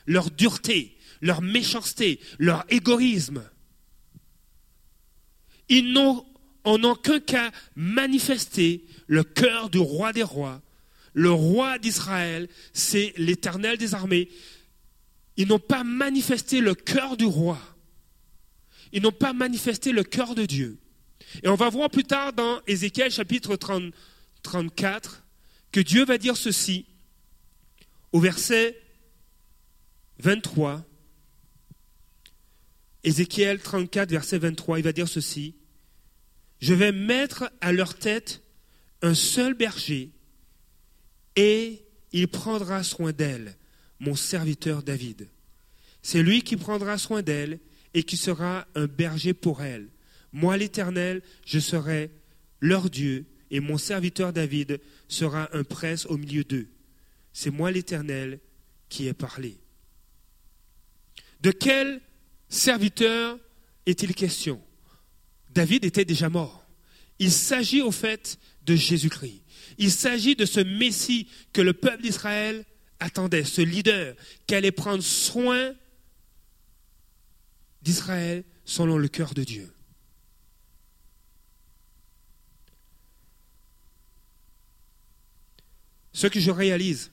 [0.07, 3.43] leur dureté, leur méchanceté, leur égoïsme.
[5.69, 6.25] Ils n'ont
[6.65, 10.63] en aucun cas manifesté le cœur du roi des rois.
[11.15, 14.29] Le roi d'Israël, c'est l'éternel des armées.
[15.37, 17.59] Ils n'ont pas manifesté le cœur du roi.
[18.93, 20.79] Ils n'ont pas manifesté le cœur de Dieu.
[21.43, 23.93] Et on va voir plus tard dans Ézéchiel chapitre 30,
[24.43, 25.25] 34
[25.73, 26.87] que Dieu va dire ceci
[28.13, 28.81] au verset
[30.21, 30.85] 23.
[33.05, 35.55] Ézéchiel 34, verset 23, il va dire ceci.
[36.61, 38.43] Je vais mettre à leur tête
[39.03, 40.11] un seul berger
[41.37, 43.57] et il prendra soin d'elle,
[44.01, 45.29] mon serviteur David.
[46.03, 47.61] C'est lui qui prendra soin d'elle
[47.95, 49.89] et qui sera un berger pour elle.
[50.33, 52.11] Moi l'Éternel, je serai
[52.61, 56.69] leur Dieu et mon serviteur David sera un prince au milieu d'eux.
[57.33, 58.41] C'est moi l'Éternel
[58.89, 59.59] qui ai parlé.
[61.41, 62.01] De quel
[62.49, 63.39] serviteur
[63.87, 64.63] est-il question?
[65.51, 66.67] David était déjà mort.
[67.19, 69.43] Il s'agit au fait de Jésus-Christ.
[69.79, 72.65] Il s'agit de ce Messie que le peuple d'Israël
[73.01, 74.15] attendait, ce leader
[74.47, 75.75] qui allait prendre soin
[77.83, 79.73] d'Israël selon le cœur de Dieu.
[86.13, 87.13] Ce que je réalise,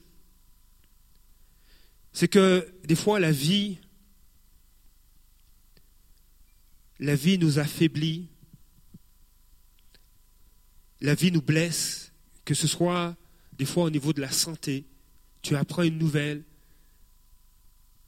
[2.12, 3.78] c'est que des fois la vie,
[6.98, 8.28] la vie nous affaiblit,
[11.00, 12.12] la vie nous blesse,
[12.44, 13.16] que ce soit
[13.58, 14.86] des fois au niveau de la santé,
[15.42, 16.42] tu apprends une nouvelle,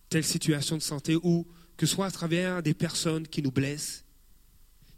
[0.08, 1.46] telle situation de santé, ou
[1.76, 4.04] que ce soit à travers des personnes qui nous blessent,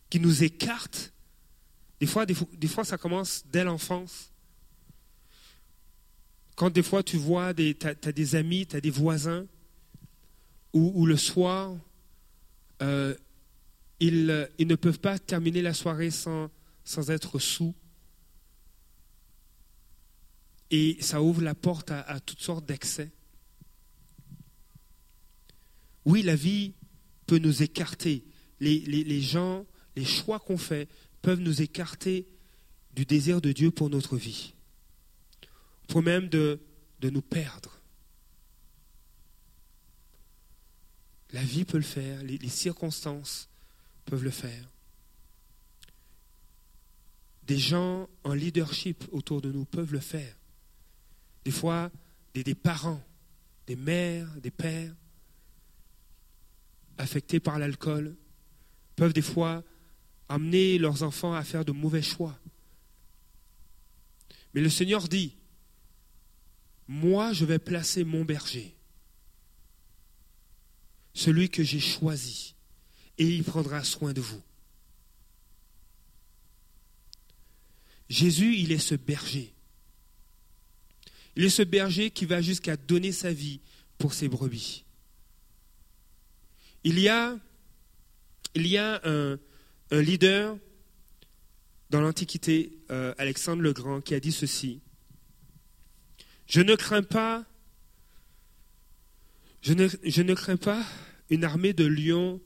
[0.09, 1.13] qui nous écartent.
[2.01, 2.25] Des fois,
[2.85, 4.33] ça commence dès l'enfance.
[6.57, 9.47] Quand des fois tu vois, tu as, des amis, tu as des voisins,
[10.73, 11.77] où, le soir,
[12.81, 13.15] euh,
[14.01, 16.51] ils, ne peuvent pas terminer la soirée sans,
[17.09, 17.75] être sous.
[20.71, 23.11] Et ça ouvre la porte à, toutes sortes d'excès.
[26.05, 26.75] Oui, la vie
[27.27, 28.25] peut nous écarter.
[28.61, 30.89] Les, gens, les choix qu'on fait
[31.23, 32.27] peuvent nous écarter
[32.95, 34.55] du désir de Dieu pour notre vie
[35.89, 36.61] pour même de
[37.03, 37.81] nous perdre.
[41.33, 43.50] La vie peut le faire, les, circonstances
[44.05, 44.69] peuvent le faire.
[47.43, 50.37] Des gens en leadership autour de nous peuvent le faire.
[51.45, 51.91] Des fois,
[52.35, 53.03] des, parents,
[53.67, 54.95] des mères, des pères
[56.99, 58.15] affectés par l'alcool
[58.95, 59.65] peuvent des fois
[60.29, 62.39] amener leurs enfants à faire de mauvais choix.
[64.55, 65.35] Mais le Seigneur dit,
[66.87, 68.77] moi je vais placer mon berger,
[71.15, 72.55] celui que j'ai choisi,
[73.21, 74.43] et il prendra soin de vous.
[78.09, 79.53] Jésus, il est ce berger.
[81.37, 83.61] Il est ce berger qui va jusqu'à donner sa vie
[83.99, 84.85] pour ses brebis.
[86.83, 87.39] Il y a,
[88.55, 89.39] il y a un,
[89.93, 90.57] leader
[91.91, 94.81] dans l'Antiquité, euh, Alexandre le Grand, qui a dit ceci.
[96.47, 97.45] Je ne crains pas,
[99.61, 100.83] je ne, je ne crains pas
[101.29, 102.41] une armée de lions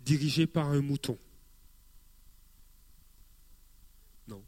[0.00, 1.18] dirigée par un mouton.
[4.28, 4.42] Non.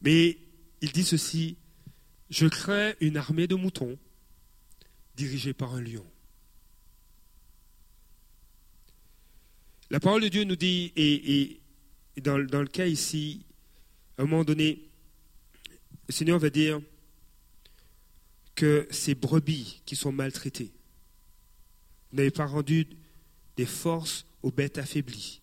[0.00, 0.38] Mais
[0.80, 1.56] il dit ceci,
[2.28, 3.98] je crains une armée de moutons
[5.14, 6.04] dirigée par un lion.
[9.90, 11.60] La parole de Dieu nous dit, et,
[12.22, 13.44] dans, le cas ici,
[14.16, 14.88] à un moment donné,
[16.08, 16.80] le Seigneur va dire,
[18.54, 20.72] que ces brebis qui sont maltraitées,
[22.12, 22.86] n'avez pas rendu
[23.56, 25.40] des forces aux bêtes affaiblies.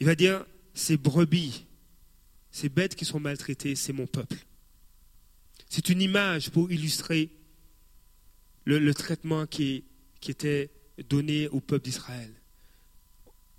[0.00, 1.66] Il va dire, ces brebis,
[2.50, 4.38] ces bêtes qui sont maltraitées, c'est mon peuple.
[5.68, 7.30] C'est une image pour illustrer
[8.64, 9.84] le, traitement qui,
[10.26, 10.70] était
[11.08, 12.32] donné au peuple d'Israël.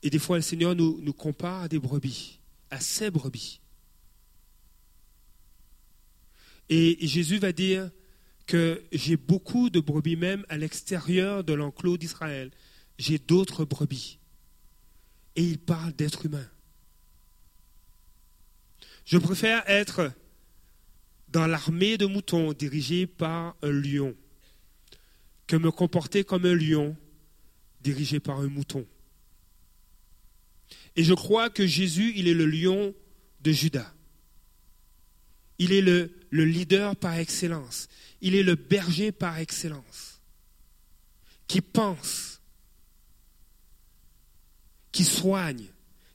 [0.01, 2.39] Et des fois, le Seigneur nous, nous compare à des brebis,
[2.71, 3.59] à ces brebis.
[6.69, 7.91] Et Jésus va dire
[8.45, 12.51] que j'ai beaucoup de brebis même à l'extérieur de l'enclos d'Israël.
[12.97, 14.19] J'ai d'autres brebis.
[15.35, 16.47] Et il parle d'être humain.
[19.05, 20.11] Je préfère être
[21.29, 24.15] dans l'armée de moutons dirigée par un lion
[25.47, 26.95] que me comporter comme un lion
[27.81, 28.85] dirigé par un mouton.
[30.95, 32.95] Et je crois que Jésus, il est le lion
[33.41, 33.93] de Judas.
[35.59, 37.87] Il est le, le leader par excellence.
[38.19, 40.19] Il est le berger par excellence.
[41.47, 42.41] Qui pense,
[44.91, 45.67] qui soigne,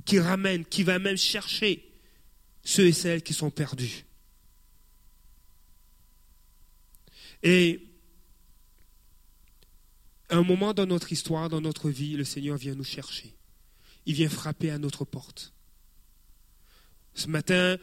[0.04, 1.90] qui ramène, qui va même chercher
[2.62, 4.04] ceux et celles qui sont perdus.
[7.42, 7.86] Et
[10.28, 13.34] à un moment dans notre histoire, dans notre vie, le Seigneur vient nous chercher.
[14.04, 15.54] Il vient frapper à notre porte.
[17.14, 17.78] Ce matin,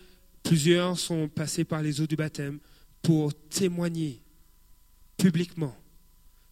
[0.47, 2.60] plusieurs sont passés par les eaux du baptême
[3.01, 4.23] pour témoigner
[5.17, 5.75] publiquement.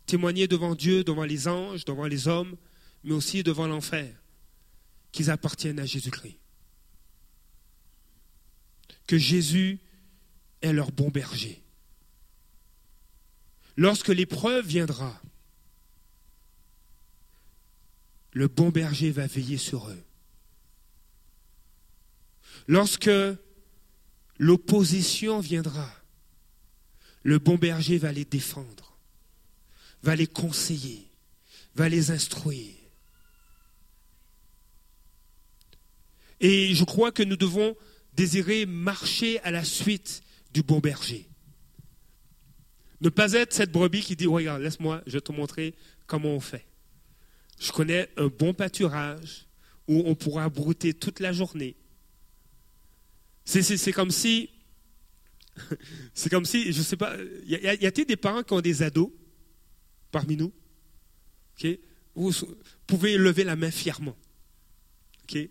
[0.06, 2.58] Témoigner devant Dieu, devant les anges, devant les hommes,
[3.04, 4.14] mais aussi devant l'enfer,
[5.12, 6.38] qu'ils appartiennent à Jésus-Christ.
[9.08, 9.80] Que Jésus
[10.62, 11.64] est leur bon berger.
[13.78, 15.22] Lorsque l'épreuve viendra,
[18.34, 20.04] le bon berger va veiller sur eux.
[22.68, 23.10] Lorsque
[24.38, 25.90] l'opposition viendra,
[27.24, 28.98] le bon berger va les défendre,
[30.04, 31.10] va les conseiller,
[31.76, 32.76] va les instruire.
[36.40, 37.76] Et je crois que nous devons
[38.14, 40.22] désirer marcher à la suite
[40.54, 41.28] du bon berger.
[43.02, 45.76] Ne pas être cette brebis qui dit, regarde, laisse-moi, je vais te montrer
[46.08, 46.66] comment on fait.
[47.60, 49.48] Je connais un bon pâturage
[49.88, 51.76] où on pourra brouter toute la journée.
[53.46, 54.50] C'est comme si,
[56.14, 57.56] c'est comme si, je ne sais pas, y
[57.86, 59.12] a-t-il des parents qui ont des ados
[60.12, 60.52] parmi nous?
[62.16, 62.32] Vous
[62.88, 64.18] pouvez lever la main fièrement.
[65.34, 65.50] Il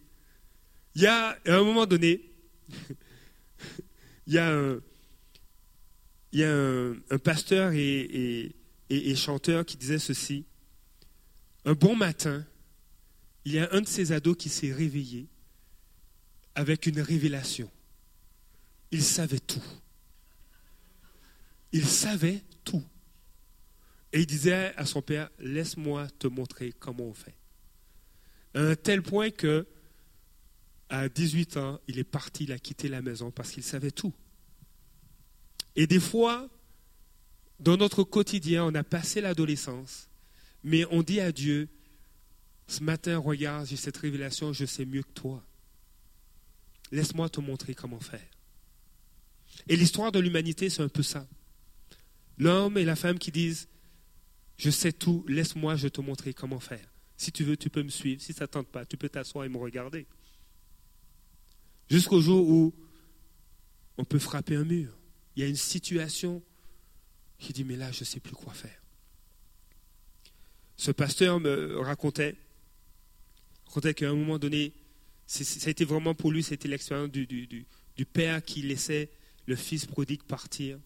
[1.03, 2.21] y a, à un moment donné,
[4.27, 4.81] il y a un,
[6.33, 8.55] y a un, pasteur et,
[8.91, 10.45] et, chanteur qui disait ceci.
[11.65, 12.45] Un bon matin,
[13.45, 15.27] il y a un de ses ados qui s'est réveillé
[16.55, 17.71] avec une révélation.
[18.91, 19.63] Il savait tout.
[21.73, 22.85] Il savait tout.
[24.13, 27.35] Et il disait à son père, laisse-moi te montrer comment on fait.
[28.55, 29.67] À un tel point que,
[30.89, 34.15] à 18 ans, il est parti, il a quitté la maison parce qu'il savait tout.
[35.75, 36.49] Et des fois,
[37.59, 40.09] dans notre quotidien, on a passé l'adolescence,
[40.63, 41.69] mais on dit à Dieu,
[42.69, 45.45] ce matin, regarde, j'ai cette révélation, je sais mieux que toi.
[46.93, 48.29] Laisse-moi te montrer comment faire.
[49.69, 51.27] Et l'histoire de l'humanité, c'est un peu ça.
[52.39, 53.69] L'homme et la femme qui disent,
[54.57, 56.87] je sais tout, laisse-moi, je te montrer comment faire.
[57.17, 58.21] Si tu veux, tu peux me suivre.
[58.21, 60.07] Si ça ne tente pas, tu peux t'asseoir et me regarder.
[61.89, 62.75] Jusqu'au jour où
[63.97, 64.97] on peut frapper un mur
[65.37, 66.43] il y a une situation
[67.39, 68.81] qui dit, mais là, je ne sais plus quoi faire.
[70.77, 72.37] Ce pasteur me racontait,
[73.67, 74.73] racontait qu'à un moment donné,
[75.27, 79.11] ça a été vraiment pour lui, c'était l'expérience du, du, père qui laissait
[79.47, 80.79] le fils prodigue partir.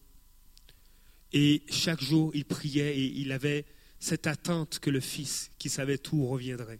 [1.31, 3.65] Et chaque jour, il priait et il avait
[3.99, 6.79] cette attente que le fils qui savait tout reviendrait.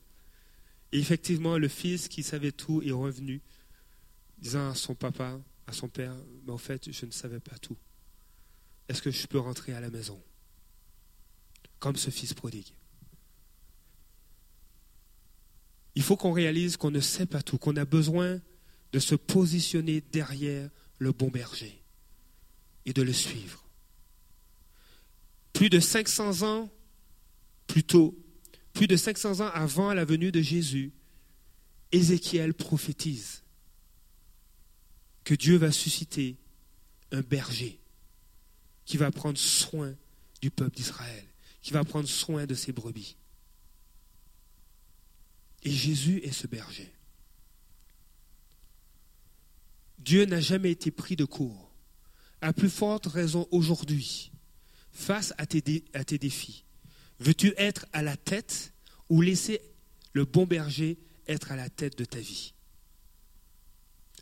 [0.92, 3.42] Et effectivement, le fils qui savait tout est revenu,
[4.40, 6.16] disant à son papa, à son père,
[6.46, 7.78] mais en fait, je ne savais pas tout.
[8.88, 10.20] Est-ce que je peux rentrer à la maison
[11.78, 12.74] Comme ce fils prodigue?
[15.94, 18.40] Il faut qu'on réalise qu'on ne sait pas tout, qu'on a besoin
[18.94, 21.82] de se positionner derrière le bon berger
[22.86, 23.64] et de le suivre.
[25.54, 26.70] Plus de 500 ans
[27.68, 28.18] plus tôt,
[28.74, 30.92] plus de 500 ans avant la venue de Jésus,
[31.92, 33.44] Ézéchiel prophétise
[35.24, 36.38] que Dieu va susciter
[37.12, 37.80] un berger
[38.86, 39.96] qui va prendre soin
[40.42, 41.26] du peuple d'Israël,
[41.62, 43.16] qui va prendre soin de ses brebis.
[45.64, 46.92] Et Jésus est ce berger.
[50.00, 51.72] Dieu n'a jamais été pris de court.
[52.42, 54.32] À plus forte raison aujourd'hui,
[54.92, 56.64] face à tes, à tes défis.
[57.20, 58.74] Veux-tu être à la tête
[59.10, 59.62] ou laisser
[60.14, 62.54] le bon berger être à la tête de ta vie?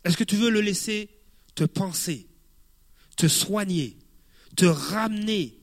[0.04, 1.10] Est-ce que tu veux le laisser
[1.54, 2.26] te penser,
[3.16, 3.98] te soigner,
[4.56, 5.58] te ramener?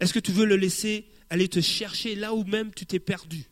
[0.00, 3.48] Est-ce que tu veux le laisser aller te chercher là où même tu t'es perdu?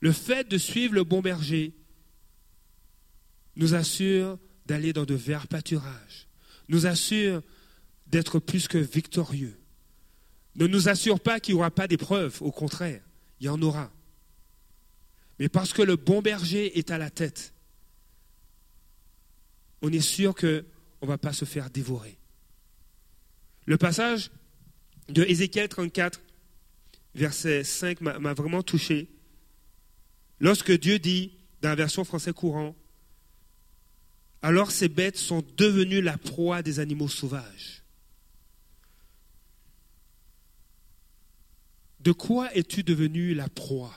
[0.00, 1.74] Le fait de suivre le bon berger
[3.56, 6.28] nous assure d'aller dans de verts pâturages,
[6.68, 7.42] nous assure
[8.06, 9.58] d'être plus que victorieux.
[10.56, 13.02] Ne nous assure pas qu'il n'y aura pas d'épreuves, au contraire,
[13.40, 13.92] il y en aura.
[15.38, 17.52] Mais parce que le bon berger est à la tête,
[19.82, 22.18] on est sûr qu'on ne va pas se faire dévorer.
[23.66, 24.30] Le passage
[25.08, 26.20] de Ézéchiel 34,
[27.14, 29.08] verset 5, m'a vraiment touché.
[30.38, 32.76] Lorsque Dieu dit, dans la version français courant,
[34.42, 37.82] alors ces bêtes sont devenues la proie des animaux sauvages.
[42.00, 43.94] De quoi es-tu devenu la proie?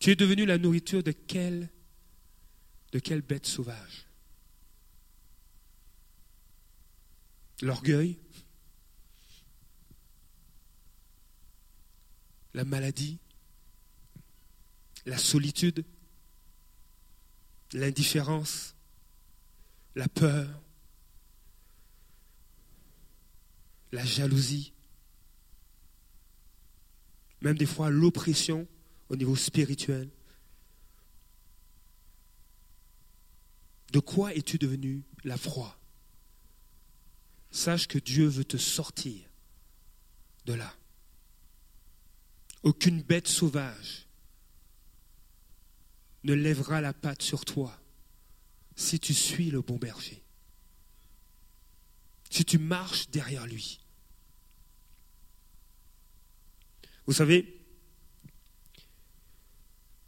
[0.00, 1.14] Tu es devenu la nourriture de
[2.92, 4.06] de quelle bête sauvage?
[7.62, 8.18] L'orgueil?
[12.54, 13.18] La maladie
[15.06, 15.84] La solitude
[17.72, 18.74] L'indifférence
[19.94, 20.62] La peur
[23.92, 24.72] La jalousie
[27.42, 28.66] Même des fois l'oppression
[29.08, 30.08] au niveau spirituel
[33.92, 35.78] De quoi es-tu devenu la proie?
[37.52, 39.22] Sache que Dieu veut te sortir
[40.46, 40.74] de là.
[42.64, 44.06] Aucune bête sauvage
[46.24, 47.78] ne lèvera la patte sur toi
[48.74, 50.22] si tu suis le bon berger,
[52.30, 53.80] si tu marches derrière lui.
[57.06, 57.60] Vous savez,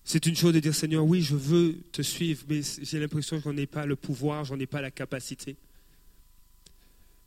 [0.03, 3.45] c'est une chose de dire Seigneur, oui, je veux te suivre, mais j'ai l'impression que
[3.45, 5.57] je n'en ai pas le pouvoir, j'en ai pas la capacité.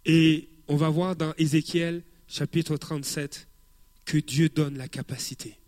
[0.06, 3.49] Et on va voir dans Ézéchiel chapitre 37
[4.10, 5.60] que Dieu donne la capacité.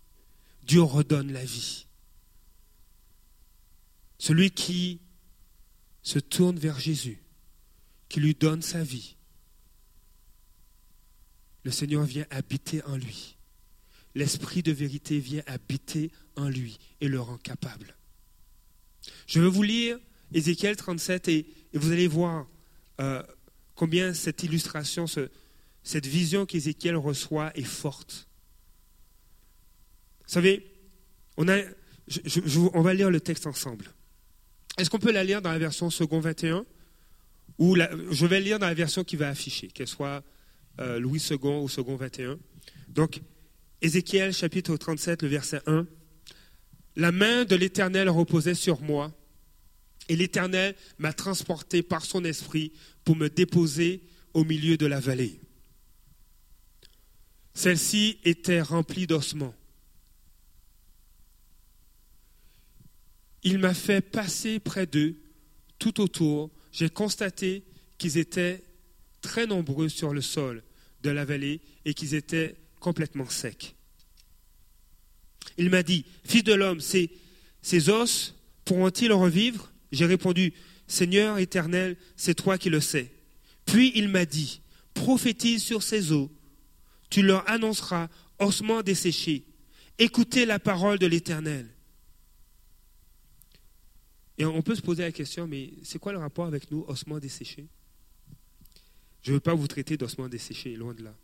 [0.64, 1.86] Dieu redonne la vie.
[4.18, 5.00] Celui qui
[6.02, 7.22] se tourne vers Jésus,
[8.10, 9.16] qui lui donne sa vie,
[11.64, 13.38] le Seigneur vient habiter en lui.
[14.16, 17.96] L'Esprit de vérité vient habiter en lui et le rend capable.
[19.28, 20.00] Je vais vous lire
[20.34, 22.48] Ézéchiel 37 et, vous allez voir
[23.02, 23.22] euh,
[23.76, 25.06] combien cette illustration,
[25.84, 28.30] cette vision qu'Ézéchiel reçoit est forte.
[30.32, 30.64] Savez,
[31.36, 31.58] on, a,
[32.74, 33.92] on va lire le texte ensemble.
[34.78, 36.66] Est-ce qu'on peut la lire dans la version second 21
[37.58, 40.24] ou je vais lire dans la version qui va afficher, qu'elle soit
[40.80, 42.40] euh, Louis II ou second 21.
[42.88, 43.20] Donc,
[43.82, 45.86] Ézéchiel chapitre 37, le verset 1.
[46.96, 49.12] La main de l'Éternel reposait sur moi,
[50.08, 52.72] et l'Éternel m'a transporté par son esprit
[53.04, 54.02] pour me déposer
[54.34, 55.42] au milieu de la vallée.
[57.54, 59.54] Celle-ci était remplie d'ossements.
[63.44, 65.16] Il m'a fait passer près d'eux,
[65.80, 66.52] tout autour.
[66.72, 67.64] J'ai constaté
[67.98, 68.64] qu'ils étaient
[69.22, 70.64] très nombreux sur le sol
[71.04, 73.76] de la vallée et qu'ils étaient complètement sec.
[75.58, 77.10] Il m'a dit, Fils de l'homme, ces,
[77.90, 79.72] os pourront-ils revivre?
[79.92, 80.54] J'ai répondu,
[80.88, 83.12] Seigneur éternel, c'est toi qui le sais.
[83.66, 84.62] Puis il m'a dit,
[84.94, 86.30] prophétise sur ces os,
[87.10, 89.46] tu leur annonceras ossements desséchés.
[90.00, 91.68] Écoutez la parole de l'Éternel.
[94.42, 97.20] Et on peut se poser la question, mais c'est quoi le rapport avec nous, ossements
[97.20, 97.68] desséchés?
[99.22, 101.16] Je ne veux pas vous traiter d'ossements desséchés, loin de là.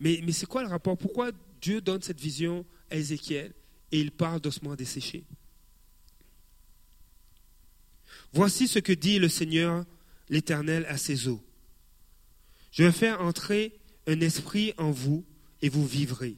[0.00, 0.98] Mais, c'est quoi le rapport?
[0.98, 1.30] Pourquoi
[1.60, 3.54] Dieu donne cette vision à Ézéchiel
[3.92, 5.22] et il parle d'ossements desséchés?
[8.32, 9.84] Voici ce que dit le Seigneur
[10.28, 11.44] l'Éternel à ses eaux.
[12.72, 13.78] Je vais faire entrer
[14.08, 15.24] un esprit en vous
[15.60, 16.34] et vous vivrez.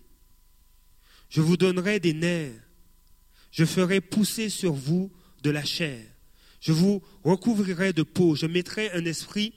[1.30, 2.60] Je vous donnerai des nerfs.
[3.52, 5.10] Je ferai pousser sur vous
[5.44, 6.00] de la chair.
[6.60, 8.34] Je vous recouvrirai de peau.
[8.34, 9.52] Je mettrai un esprit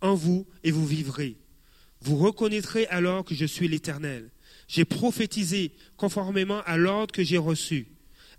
[0.00, 1.36] en vous et vous vivrez.
[2.00, 4.30] Vous reconnaîtrez alors que je suis l'Éternel.
[4.68, 7.88] J'ai prophétisé conformément à l'ordre que j'ai reçu.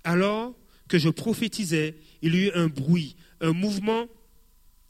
[0.04, 0.56] Alors
[0.88, 4.08] que je prophétisais, il y eut un bruit, un mouvement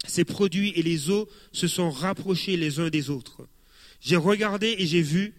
[0.05, 3.47] s'est produit et les eaux se sont rapprochées les uns des autres.
[3.99, 5.33] J'ai regardé et j'ai vu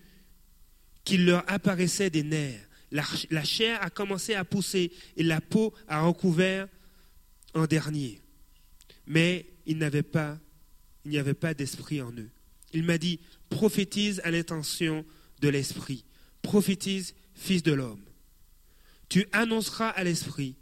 [1.04, 2.63] qu'il leur apparaissait des nerfs.
[2.94, 6.68] La, chair a commencé à pousser et la peau a recouvert
[7.52, 8.20] en dernier.
[9.08, 12.30] Mais il n'y avait pas d'esprit en eux.
[12.72, 13.18] Il m'a dit,
[13.50, 15.04] prophétise à l'intention
[15.40, 16.04] de l'esprit.
[16.40, 18.04] Prophétise, fils de l'homme.
[19.08, 20.54] Tu annonceras à l'esprit,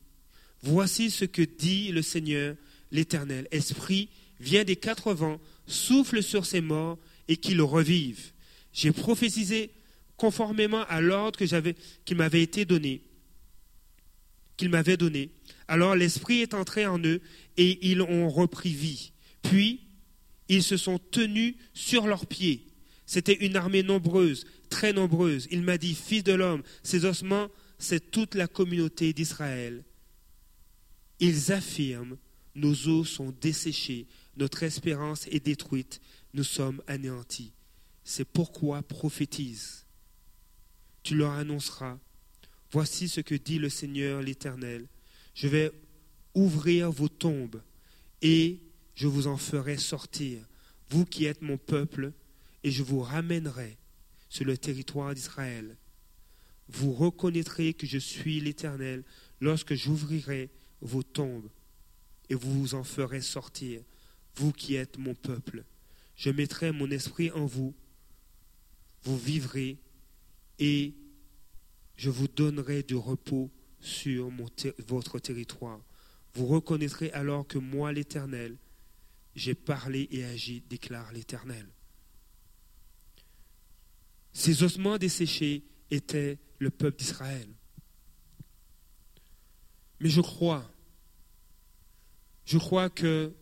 [0.63, 2.57] voici ce que dit le Seigneur
[2.91, 3.47] l'Éternel.
[3.51, 4.09] Esprit,
[4.41, 8.33] viens des quatre vents, souffle sur ces morts et qu'ils revivent.
[8.73, 9.71] J'ai prophétisé
[10.23, 11.37] conformément à l'ordre
[12.05, 13.03] qui m'avait été donné,
[14.57, 15.33] qu'il m'avait donné.
[15.67, 17.21] Alors l'Esprit est entré en eux
[17.57, 19.11] et ils ont repris vie.
[19.43, 19.81] Puis
[20.49, 22.69] ils se sont tenus sur leurs pieds.
[23.05, 25.49] C'était une armée nombreuse, très nombreuse.
[25.51, 27.49] Il m'a dit, Fils de l'homme, ces ossements,
[27.81, 29.83] c'est toute la communauté d'Israël.
[31.19, 32.17] Ils affirment,
[32.55, 34.07] nos os sont desséchés,
[34.37, 36.01] notre espérance est détruite,
[36.33, 37.55] nous sommes anéantis.
[38.05, 39.82] C'est pourquoi prophétise.
[41.03, 41.99] Tu leur annonceras,
[42.71, 44.87] voici ce que dit le Seigneur l'Éternel.
[45.35, 45.73] Je vais
[46.35, 47.61] ouvrir vos tombes
[48.21, 48.61] et
[48.95, 50.47] je vous en ferai sortir,
[50.91, 52.13] vous qui êtes mon peuple,
[52.63, 53.77] et je vous ramènerai
[54.29, 55.77] sur le territoire d'Israël.
[56.69, 59.03] Vous reconnaîtrez que je suis l'Éternel
[59.41, 60.51] lorsque j'ouvrirai
[60.81, 61.51] vos tombes
[62.29, 63.83] et vous vous en ferez sortir,
[64.37, 65.65] vous qui êtes mon peuple.
[66.17, 67.75] Je mettrai mon esprit en vous,
[69.03, 69.77] vous vivrez
[70.63, 70.95] et
[71.97, 73.51] je vous donnerai du repos
[73.81, 74.31] sur
[74.87, 75.81] votre territoire.
[76.35, 78.57] Vous reconnaîtrez alors que moi, l'Éternel,
[79.35, 81.67] j'ai parlé et agi, déclare l'Éternel.
[84.33, 87.49] Ces ossements desséchés étaient le peuple d'Israël.
[89.99, 90.73] Mais je crois,
[92.45, 93.35] je crois que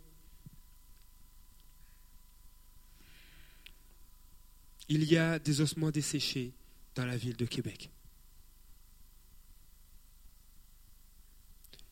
[4.89, 6.55] il y a des ossements desséchés
[6.95, 7.91] dans la ville de Québec.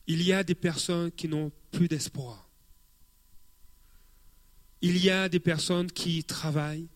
[0.07, 2.49] Il y a des personnes qui n'ont plus d'espoir.
[4.81, 6.89] Il y a des personnes qui travaillent,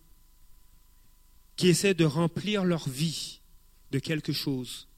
[1.56, 3.40] qui essaient de remplir leur vie
[3.90, 4.88] de quelque chose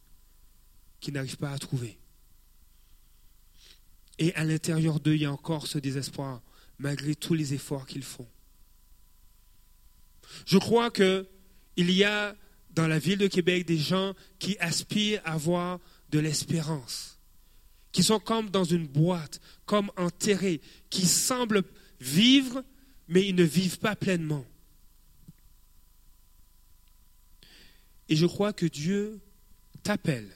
[1.00, 1.98] qu'ils n'arrivent pas à trouver.
[4.18, 6.40] Et à l'intérieur d'eux, il y a encore ce désespoir,
[6.78, 8.28] malgré tous les efforts qu'ils font.
[10.46, 11.26] Je crois qu'il
[11.76, 12.36] y a
[12.74, 17.20] dans la ville de Québec des gens qui aspirent à avoir de l'espérance,
[17.92, 20.60] qui sont comme dans une boîte, comme enterrés,
[20.90, 21.62] qui semblent
[22.00, 22.64] vivre,
[23.08, 24.44] mais ils ne vivent pas pleinement.
[28.08, 29.20] Et je crois que Dieu
[29.82, 30.28] t'appelle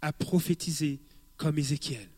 [0.00, 1.00] à prophétiser
[1.36, 2.08] comme Ézéchiel.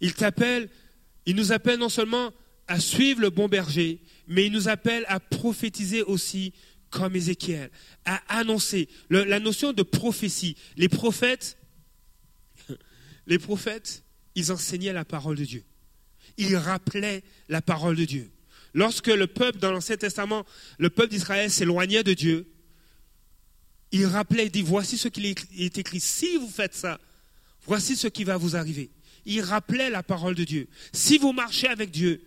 [0.00, 0.70] Il t'appelle,
[1.26, 2.32] il nous appelle non seulement
[2.66, 6.52] à suivre le bon berger, mais il nous appelle à prophétiser aussi
[6.90, 7.70] comme Ézéchiel,
[8.04, 10.56] à annoncer la notion de prophétie.
[10.76, 11.58] Les prophètes,
[13.26, 15.64] les prophètes, ils enseignaient la parole de Dieu.
[16.36, 18.30] Ils rappelaient la parole de Dieu.
[18.74, 20.44] Lorsque le peuple, dans l'Ancien Testament,
[20.78, 22.52] le peuple d'Israël s'éloignait de Dieu,
[23.92, 26.00] il rappelait, il dit, voici ce qui est écrit.
[26.00, 27.00] Si vous faites ça,
[27.66, 28.90] voici ce qui va vous arriver.
[29.24, 30.68] Il rappelait la parole de Dieu.
[30.92, 32.22] Si vous marchez avec Dieu,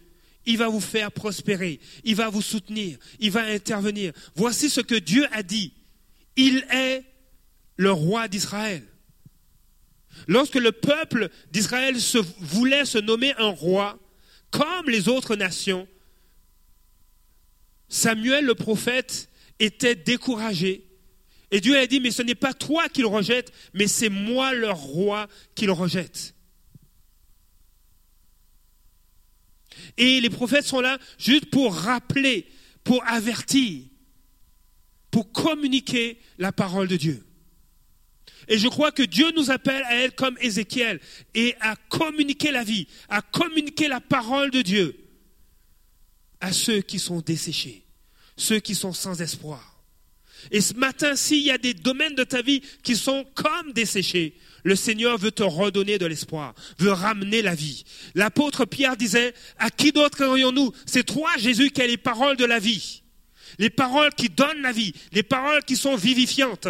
[0.45, 4.13] il va vous faire prospérer, il va vous soutenir, il va intervenir.
[4.35, 5.73] Voici ce que Dieu a dit.
[6.35, 7.03] Il est
[7.77, 8.83] le roi d'Israël.
[10.27, 11.95] Lorsque le peuple d'Israël
[12.39, 13.99] voulait se nommer un roi,
[14.51, 15.87] comme les autres nations,
[17.87, 19.29] Samuel le prophète
[19.59, 20.85] était découragé.
[21.51, 24.77] Et Dieu a dit, mais ce n'est pas toi qu'il rejette, mais c'est moi leur
[24.77, 26.32] roi qu'il rejette.
[29.97, 32.47] Et les prophètes sont là juste pour rappeler,
[32.83, 33.83] pour avertir,
[35.11, 37.25] pour communiquer la parole de Dieu.
[38.47, 40.99] Et je crois que Dieu nous appelle à être comme Ézéchiel
[41.33, 44.99] et à communiquer la vie, à communiquer la parole de Dieu
[46.41, 47.85] à ceux qui sont desséchés,
[48.35, 49.81] ceux qui sont sans espoir.
[50.51, 54.35] Et ce matin, s'il y a des domaines de ta vie qui sont comme desséchés,
[54.63, 57.83] le Seigneur veut te redonner de l'espoir, veut ramener la vie.
[58.15, 62.45] L'apôtre Pierre disait, à qui d'autre aurions-nous C'est toi, Jésus, qui as les paroles de
[62.45, 63.03] la vie.
[63.59, 66.67] Les paroles qui donnent la vie, les paroles qui sont vivifiantes.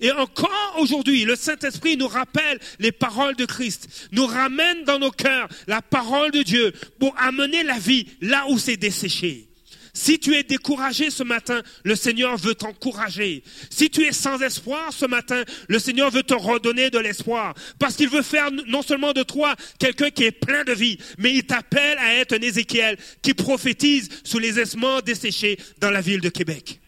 [0.00, 5.10] Et encore aujourd'hui, le Saint-Esprit nous rappelle les paroles de Christ, nous ramène dans nos
[5.10, 9.48] cœurs la parole de Dieu pour amener la vie là où c'est desséché.
[9.96, 13.42] Si tu es découragé ce matin, le Seigneur veut t'encourager.
[13.70, 17.54] Si tu es sans espoir ce matin, le Seigneur veut te redonner de l'espoir.
[17.78, 21.32] Parce qu'il veut faire non seulement de toi quelqu'un qui est plein de vie, mais
[21.32, 26.20] il t'appelle à être un Ézéchiel qui prophétise sous les essements desséchés dans la ville
[26.20, 26.78] de Québec.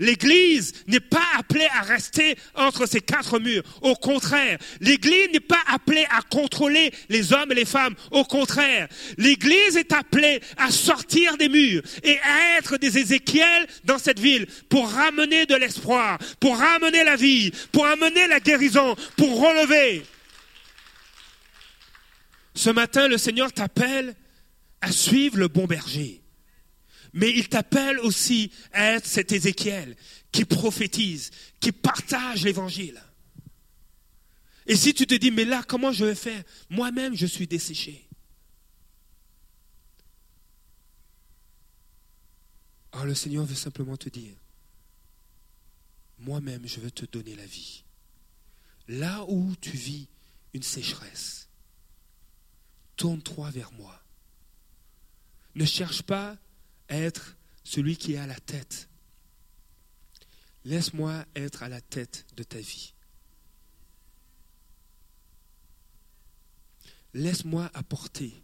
[0.00, 3.62] L'Église n'est pas appelée à rester entre ces quatre murs.
[3.82, 7.94] Au contraire, l'Église n'est pas appelée à contrôler les hommes et les femmes.
[8.10, 8.88] Au contraire,
[9.18, 14.46] l'Église est appelée à sortir des murs et à être des Ézéchiel dans cette ville
[14.70, 20.02] pour ramener de l'espoir, pour ramener la vie, pour amener la guérison, pour relever.
[22.54, 24.14] Ce matin, le Seigneur t'appelle
[24.80, 26.22] à suivre le bon berger.
[27.12, 29.96] Mais il t'appelle aussi à être cet Ézéchiel
[30.30, 33.02] qui prophétise, qui partage l'évangile.
[34.66, 36.44] Et si tu te dis, mais là, comment je vais faire?
[36.68, 38.06] Moi-même, je suis desséché.
[42.92, 44.34] Alors le Seigneur veut simplement te dire,
[46.18, 47.82] moi-même, je veux te donner la vie.
[48.88, 50.08] Là où tu vis
[50.52, 51.48] une sécheresse,
[52.96, 54.02] tourne-toi vers moi.
[55.54, 56.36] Ne cherche pas
[56.90, 58.88] être celui qui est à la tête.
[60.64, 62.92] Laisse-moi être à la tête de ta vie.
[67.14, 68.42] Laisse-moi apporter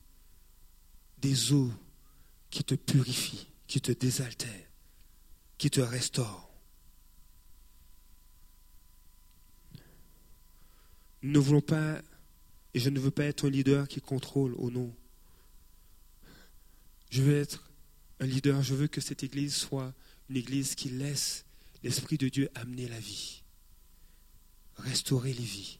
[1.18, 1.72] des eaux
[2.50, 4.70] qui te purifient, qui te désaltèrent,
[5.58, 6.50] qui te restaurent.
[11.22, 12.00] Nous ne voulons pas,
[12.74, 14.94] et je ne veux pas être un leader qui contrôle au nom.
[17.10, 17.70] Je veux être
[18.20, 19.94] un leader, je veux que cette église soit
[20.28, 21.44] une église qui laisse
[21.82, 23.42] l'Esprit de Dieu amener la vie,
[24.76, 25.78] restaurer les vies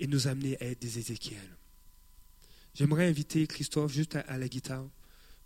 [0.00, 1.56] et nous amener à être des Ézéchiel.
[2.74, 4.88] J'aimerais inviter Christophe juste à, la guitare.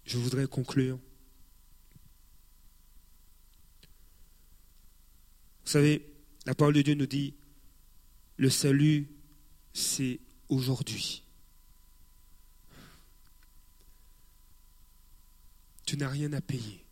[0.05, 0.99] Je voudrais conclure.
[5.65, 6.07] Vous savez,
[6.47, 7.35] la parole de Dieu nous dit,
[8.37, 9.09] le salut,
[9.73, 11.26] c'est aujourd'hui.
[15.87, 16.85] Tu n'as rien à payer.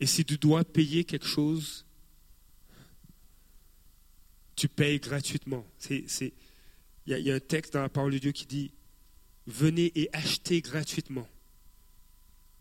[0.00, 1.84] Et si tu dois payer quelque chose,
[4.56, 5.64] tu payes gratuitement.
[5.88, 6.02] Il
[7.06, 8.72] y, a un texte dans la parole de Dieu qui dit
[9.46, 11.28] Venez et achetez gratuitement.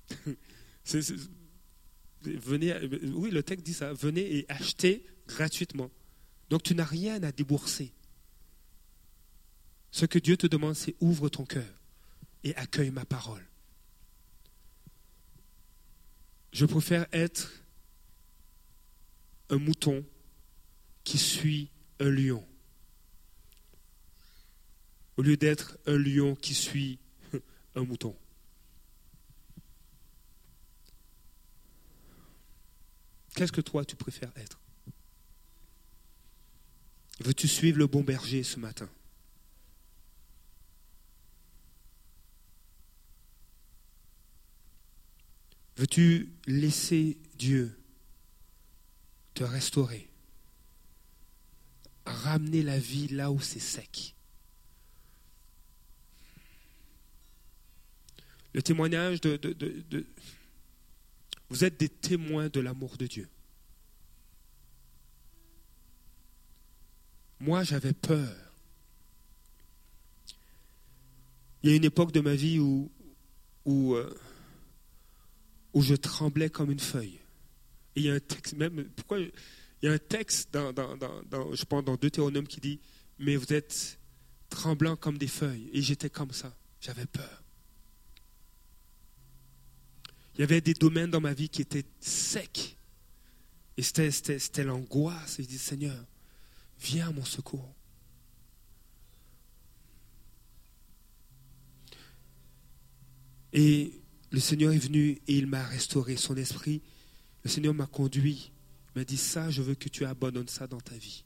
[2.25, 5.91] oui, le texte dit ça venez et achetez gratuitement.
[6.49, 7.91] Donc tu n'as rien à débourser.
[9.91, 11.67] Ce que Dieu te demande, c'est ouvre ton cœur
[12.43, 13.45] et accueille ma parole.
[16.57, 17.53] Je préfère être
[19.51, 20.03] un mouton
[21.03, 22.43] qui suit un lion,
[25.17, 26.97] au lieu d'être un lion qui suit
[27.75, 28.17] un mouton.
[33.35, 34.59] Qu'est-ce que toi tu préfères être?
[37.19, 38.89] Veux-tu suivre le bon berger ce matin?
[45.77, 47.79] Veux-tu laisser Dieu
[49.35, 50.09] te restaurer?
[52.05, 54.15] Ramener la vie là où c'est sec
[58.53, 60.07] Le témoignage de,
[61.49, 63.29] Vous êtes des témoins de l'amour de Dieu.
[67.39, 68.35] Moi, j'avais peur.
[71.61, 72.91] Il y a une époque de ma vie où,
[73.65, 74.17] où euh,
[75.77, 77.19] où je tremblais comme une feuille.
[77.95, 79.31] Et il y a un texte, même, pourquoi Il
[79.83, 82.79] y a un texte dans, dans, dans, je pense, dans Deutéronome qui dit
[83.19, 83.99] Mais vous êtes
[84.49, 85.69] tremblants comme des feuilles.
[85.73, 86.51] Et j'étais comme ça.
[86.81, 87.43] J'avais peur.
[90.33, 92.75] Il y avait des domaines dans ma vie qui étaient secs.
[93.77, 95.37] Et c'était l'angoisse.
[95.37, 96.03] Et je dis Seigneur,
[96.79, 97.71] viens à mon secours.
[103.53, 104.01] Et
[104.31, 106.81] le Seigneur est venu et il m'a restauré son esprit.
[107.43, 108.51] Le Seigneur m'a conduit.
[108.95, 111.23] M'a dit ça, je veux que tu abandonnes ça dans ta vie.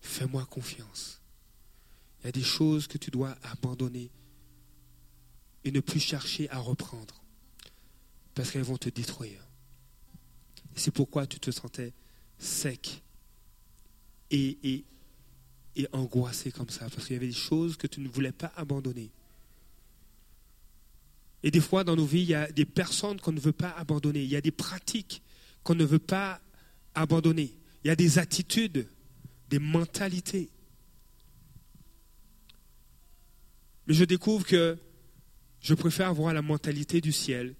[0.00, 1.22] Fais-moi confiance.
[2.20, 4.10] Il y a des choses que tu dois abandonner
[5.64, 7.22] et ne plus chercher à reprendre
[8.34, 9.44] parce qu'elles vont te détruire.
[10.76, 11.92] c'est pourquoi tu te sentais
[12.38, 13.02] sec
[14.30, 14.84] et, et,
[15.74, 18.52] et angoissé comme ça, parce qu'il y avait des choses que tu ne voulais pas
[18.54, 19.10] abandonner.
[21.42, 23.70] Et des fois, dans nos vies, il y a des personnes qu'on ne veut pas
[23.70, 24.22] abandonner.
[24.22, 25.22] Il y a des pratiques
[25.62, 26.40] qu'on ne veut pas
[26.94, 27.54] abandonner.
[27.84, 28.88] Il y a des attitudes,
[29.48, 30.50] des mentalités.
[33.86, 34.76] Mais je découvre que
[35.60, 37.54] je préfère avoir la mentalité du ciel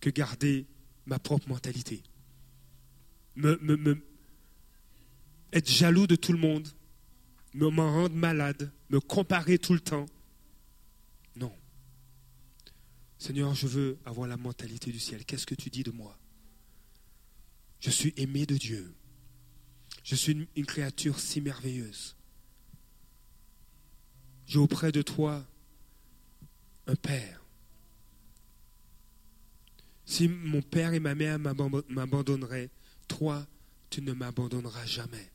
[0.00, 0.66] que garder
[1.06, 2.02] ma propre mentalité.
[3.36, 3.98] Me, me,
[5.52, 6.68] être jaloux de tout le monde,
[7.54, 10.06] me rendre malade, me comparer tout le temps.
[13.22, 15.24] Seigneur, je veux avoir la mentalité du ciel.
[15.24, 16.18] Qu'est-ce que tu dis de moi?
[17.78, 18.92] Je suis aimé de Dieu.
[20.02, 22.16] Je suis une, créature si merveilleuse.
[24.44, 25.46] J'ai auprès de toi
[26.88, 27.44] un Père.
[30.04, 32.70] Si mon père et ma mère m'abandon- m'abandonneraient,
[33.06, 33.46] toi,
[33.88, 35.30] tu ne m'abandonneras jamais.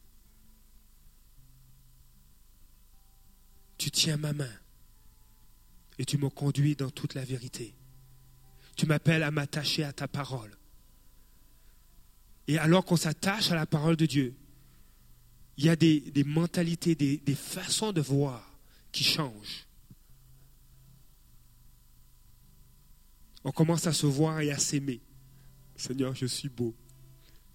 [3.77, 4.59] Tu tiens ma main
[5.97, 7.76] et tu me conduis dans toute la vérité.
[8.77, 10.55] Tu m'appelles à m'attacher à ta parole.
[12.47, 14.33] Et alors qu'on s'attache à la parole de Dieu,
[15.57, 18.57] il y a des, des mentalités, des, des façons de voir
[18.91, 19.65] qui changent.
[23.43, 25.01] On commence à se voir et à s'aimer.
[25.75, 26.75] Seigneur, je suis beau.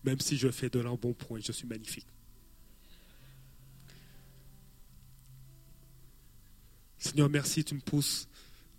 [0.05, 2.07] Même si je fais de l'embonpoint, je suis magnifique.
[6.99, 8.29] Seigneur, merci, tu me pousses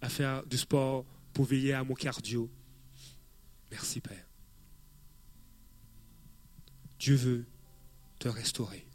[0.01, 2.49] à faire du sport pour veiller à mon cardio.
[3.71, 4.25] Merci, Père.
[6.99, 7.45] Dieu veut
[8.19, 8.85] te restaurer.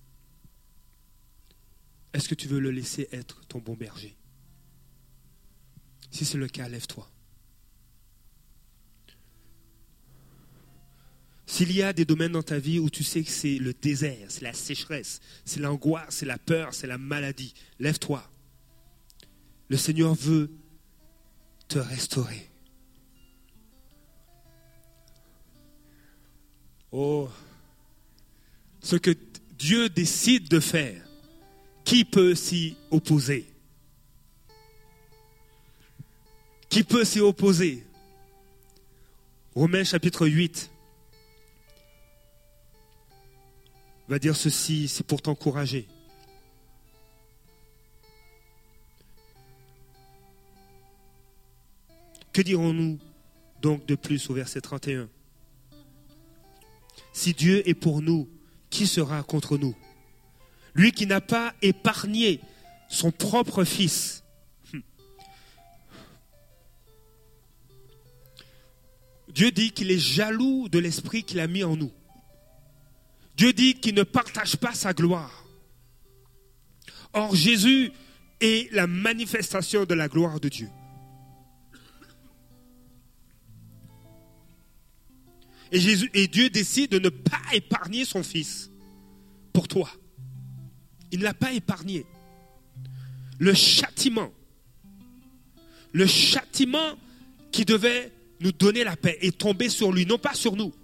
[2.13, 4.17] Est-ce que tu veux le laisser être ton bon berger?
[6.11, 7.11] Si c'est le cas, lève-toi.
[11.45, 14.31] S'il y a des domaines dans ta vie où tu sais que c'est le désert,
[14.31, 18.31] c'est la sécheresse, c'est l'angoisse, c'est la peur, c'est la maladie, lève-toi.
[19.69, 20.51] Le Seigneur veut
[21.69, 22.49] te restaurer.
[26.91, 27.29] Oh,
[28.81, 29.15] ce que
[29.59, 31.05] Dieu décide de faire,
[31.85, 33.47] qui peut s'y opposer?
[36.71, 37.87] Qui peut s'y opposer?
[39.55, 40.71] Romains chapitre 8
[44.09, 45.87] va dire ceci, c'est pour t'encourager.
[52.39, 53.01] Que dirons-nous
[53.63, 55.09] donc de plus au verset 31
[57.13, 58.29] Si Dieu est pour nous,
[58.71, 59.75] qui sera contre nous?
[60.73, 62.39] Lui qui n'a pas épargné
[62.89, 64.23] son propre fils.
[64.73, 64.83] Hum.
[69.35, 71.93] Dieu dit qu'il est jaloux de l'esprit qu'il a mis en nous.
[73.37, 75.45] Dieu dit qu'il ne partage pas sa gloire.
[77.15, 77.91] Or, Jésus
[78.41, 80.69] est la manifestation de la gloire de Dieu.
[85.71, 88.71] Et, Dieu décide de ne pas épargner son Fils
[89.53, 89.91] pour toi.
[91.13, 92.07] Il ne l'a pas épargné.
[93.39, 94.33] Le châtiment,
[95.93, 96.97] le châtiment
[97.53, 100.75] qui devait nous donner la paix est tombé sur lui, non pas sur nous.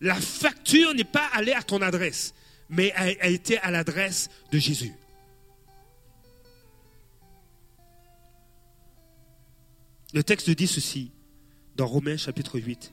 [0.00, 2.34] La facture n'est pas allée à ton adresse,
[2.68, 4.92] mais a été à l'adresse de Jésus.
[10.12, 11.10] Le texte dit ceci
[11.76, 12.92] dans Romains chapitre 8,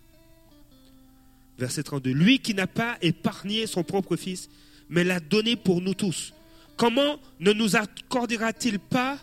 [1.59, 2.11] verset 32.
[2.11, 4.49] Lui qui n'a pas épargné son propre Fils,
[4.89, 6.33] mais l'a donné pour nous tous,
[6.77, 9.19] comment ne nous accordera-t-il pas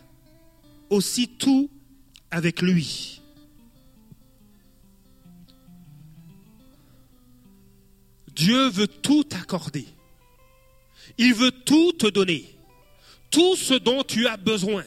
[0.90, 1.70] aussi tout
[2.30, 3.20] avec lui?
[8.36, 9.86] Dieu veut tout accorder.
[11.16, 12.44] Il veut tout te donner.
[13.30, 14.84] Tout ce dont tu as besoin.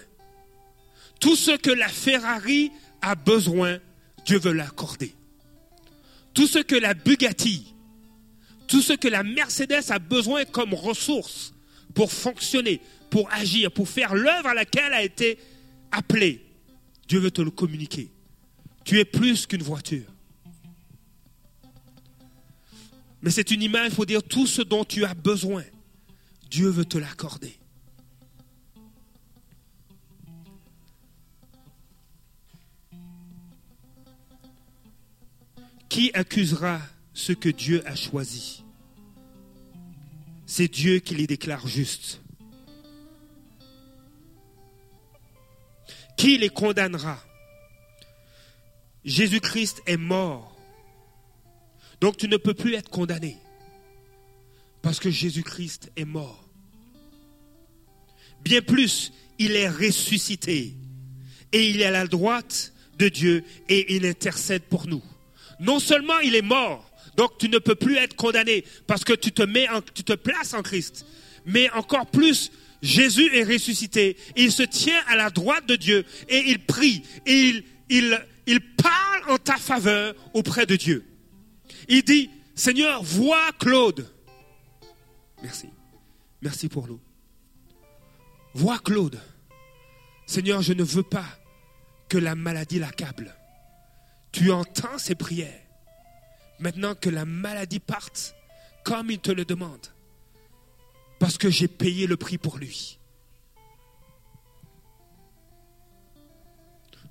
[1.19, 2.71] Tout ce que la Ferrari
[3.01, 3.79] a besoin,
[4.25, 5.15] Dieu veut l'accorder.
[6.33, 7.73] Tout ce que la Bugatti,
[8.67, 11.53] tout ce que la Mercedes a besoin comme ressources
[11.93, 15.39] pour fonctionner, pour agir, pour faire l'œuvre à laquelle a été
[15.91, 16.45] appelée,
[17.07, 18.11] Dieu veut te le communiquer.
[18.85, 20.05] Tu es plus qu'une voiture.
[23.21, 25.63] Mais c'est une image pour dire tout ce dont tu as besoin.
[26.49, 27.58] Dieu veut te l'accorder.
[35.89, 36.79] Qui accusera
[37.13, 38.63] ce que Dieu a choisi?
[40.45, 42.21] C'est Dieu qui les déclare justes.
[46.15, 47.23] Qui les condamnera?
[49.03, 50.55] Jésus-Christ est mort.
[52.01, 53.37] Donc tu ne peux plus être condamné.
[54.81, 56.47] Parce que Jésus-Christ est mort.
[58.41, 60.75] Bien plus, il est ressuscité.
[61.51, 65.03] Et il est à la droite de Dieu et il intercède pour nous.
[65.59, 69.31] Non seulement il est mort, donc tu ne peux plus être condamné parce que tu
[69.31, 71.05] te mets en, tu te places en Christ.
[71.45, 72.51] Mais encore plus,
[72.81, 74.17] Jésus est ressuscité.
[74.35, 78.61] Il se tient à la droite de Dieu et il prie et il, il, il
[78.61, 81.05] parle en ta faveur auprès de Dieu.
[81.87, 84.09] Il dit, Seigneur, vois Claude.
[85.41, 85.69] Merci.
[86.41, 87.01] Merci pour l'eau.
[88.53, 89.19] Vois Claude.
[90.25, 91.25] Seigneur, je ne veux pas
[92.07, 93.35] que la maladie l'accable.
[94.31, 95.61] Tu entends ses prières.
[96.59, 98.35] Maintenant que la maladie parte,
[98.83, 99.87] comme il te le demande.
[101.19, 102.99] Parce que j'ai payé le prix pour lui.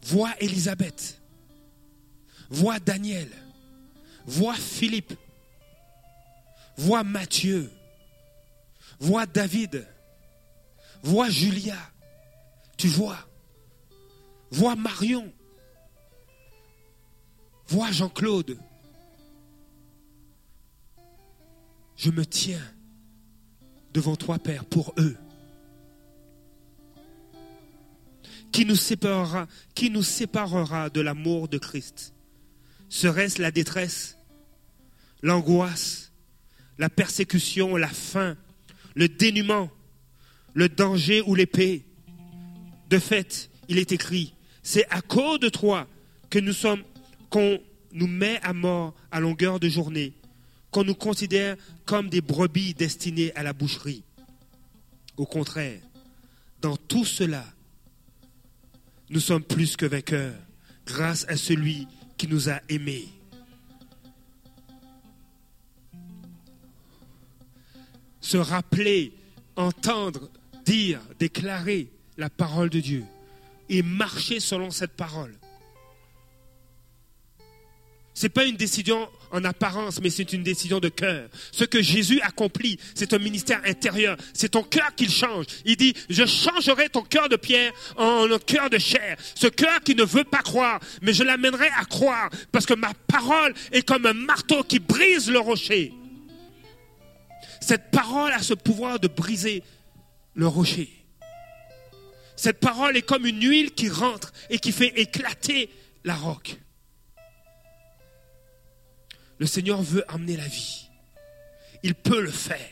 [0.03, 1.21] Vois Élisabeth.
[2.49, 3.31] Vois Daniel.
[4.27, 5.14] Vois Philippe.
[6.77, 7.71] Vois Matthieu.
[9.01, 9.87] Vois David.
[11.03, 11.77] Vois Julia.
[12.77, 13.19] Tu vois.
[14.51, 15.33] Vois Marion.
[17.69, 18.59] Vois Jean-Claude.
[21.97, 22.62] Je me tiens
[23.93, 25.16] devant toi, Père, pour eux.
[28.53, 32.14] Qui nous séparera, qui nous séparera de l'amour de Christ?
[32.89, 34.16] Serait-ce la détresse,
[35.23, 36.12] l'angoisse,
[36.79, 38.37] la persécution, la faim,
[38.95, 39.71] le dénuement,
[40.55, 41.85] le danger ou l'épée?
[42.89, 45.87] De fait, il est écrit, c'est à cause de toi
[46.31, 46.83] que nous sommes,
[47.31, 47.61] qu'on
[47.93, 50.12] nous met à mort à longueur de journée,
[50.70, 54.05] qu'on nous considère comme des brebis destinées à la boucherie.
[55.16, 55.81] Au contraire,
[56.61, 57.45] dans tout cela,
[59.11, 60.35] nous sommes plus que vainqueurs
[60.87, 63.09] grâce à celui qui nous a aimés.
[68.20, 69.14] Se rappeler,
[69.57, 70.29] entendre,
[70.64, 73.05] dire, déclarer la parole de Dieu
[73.70, 75.35] et marcher selon cette parole.
[78.19, 81.29] Ce n'est pas une décision en apparence, mais c'est une décision de cœur.
[81.53, 84.16] Ce que Jésus accomplit, c'est un ministère intérieur.
[84.35, 85.47] C'est ton cœur qu'il change.
[85.64, 89.16] Il dit, je changerai ton cœur de pierre en un cœur de chair.
[89.37, 92.93] Ce cœur qui ne veut pas croire, mais je l'amènerai à croire, parce que ma
[93.07, 95.93] parole est comme un marteau qui brise le rocher.
[97.61, 99.62] Cette parole a ce pouvoir de briser
[100.35, 100.91] le rocher.
[102.35, 105.71] Cette parole est comme une huile qui rentre et qui fait éclater
[106.03, 106.59] la roque.
[109.39, 110.89] Le Seigneur veut amener la vie.
[111.82, 112.68] Il peut le faire.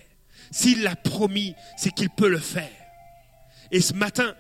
[0.51, 2.71] S'il l'a promis, c'est qu'il peut le faire.
[3.71, 4.35] Et ce matin,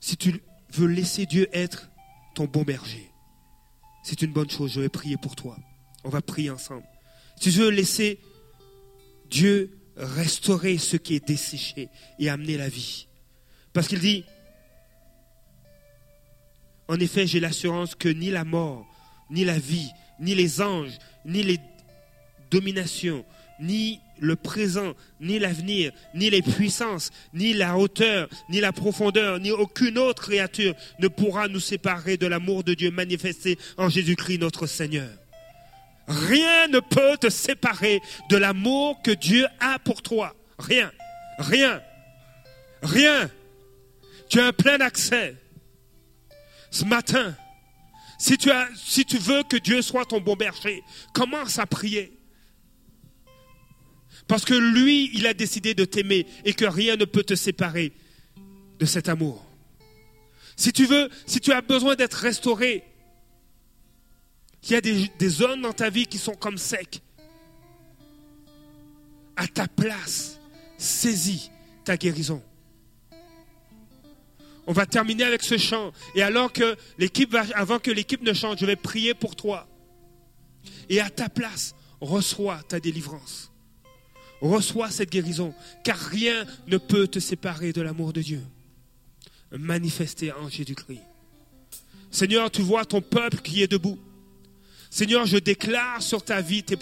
[0.00, 1.90] si tu veux laisser Dieu être
[2.34, 3.10] ton bon berger,
[4.02, 4.72] c'est une bonne chose.
[4.72, 5.56] Je vais prier pour toi.
[6.04, 6.86] On va prier ensemble.
[7.36, 8.20] Si tu veux laisser
[9.30, 13.08] Dieu restaurer ce qui est desséché et amener la vie.
[13.72, 14.24] Parce qu'il dit,
[16.88, 18.86] en effet, j'ai l'assurance que ni la mort,
[19.30, 21.58] ni la vie, ni les anges, ni les
[22.50, 23.24] dominations,
[23.60, 29.50] ni le présent, ni l'avenir, ni les puissances, ni la hauteur, ni la profondeur, ni
[29.50, 34.66] aucune autre créature ne pourra nous séparer de l'amour de Dieu manifesté en Jésus-Christ notre
[34.66, 35.10] Seigneur.
[36.08, 38.00] Rien ne peut te séparer
[38.30, 40.34] de l'amour que Dieu a pour toi.
[40.58, 40.90] Rien.
[41.38, 41.82] Rien.
[42.82, 43.30] Rien.
[44.28, 45.34] Tu as un plein accès.
[46.70, 47.34] Ce matin,
[48.18, 50.82] si tu, veux que Dieu soit ton bon berger,
[51.14, 52.12] commence à prier.
[54.26, 57.92] Parce que lui, il a décidé de t'aimer et que rien ne peut te séparer
[58.78, 59.46] de cet amour.
[60.56, 62.84] Si tu veux, si tu as besoin d'être restauré,
[64.60, 67.00] qu'il y a des, des, zones dans ta vie qui sont comme secs,
[69.36, 70.40] à ta place,
[70.76, 71.52] saisis
[71.84, 72.42] ta guérison.
[74.68, 75.92] On va terminer avec ce chant.
[76.14, 79.66] Et alors que l'équipe va, avant que l'équipe ne chante, je vais prier pour toi.
[80.90, 83.50] Et à ta place, reçois ta délivrance.
[84.42, 85.54] Reçois cette guérison.
[85.84, 88.42] Car rien ne peut te séparer de l'amour de Dieu.
[89.52, 91.00] Manifesté en Jésus-Christ.
[92.10, 93.98] Seigneur, tu vois ton peuple qui est debout.
[94.90, 96.76] Seigneur, je déclare sur ta vie tes...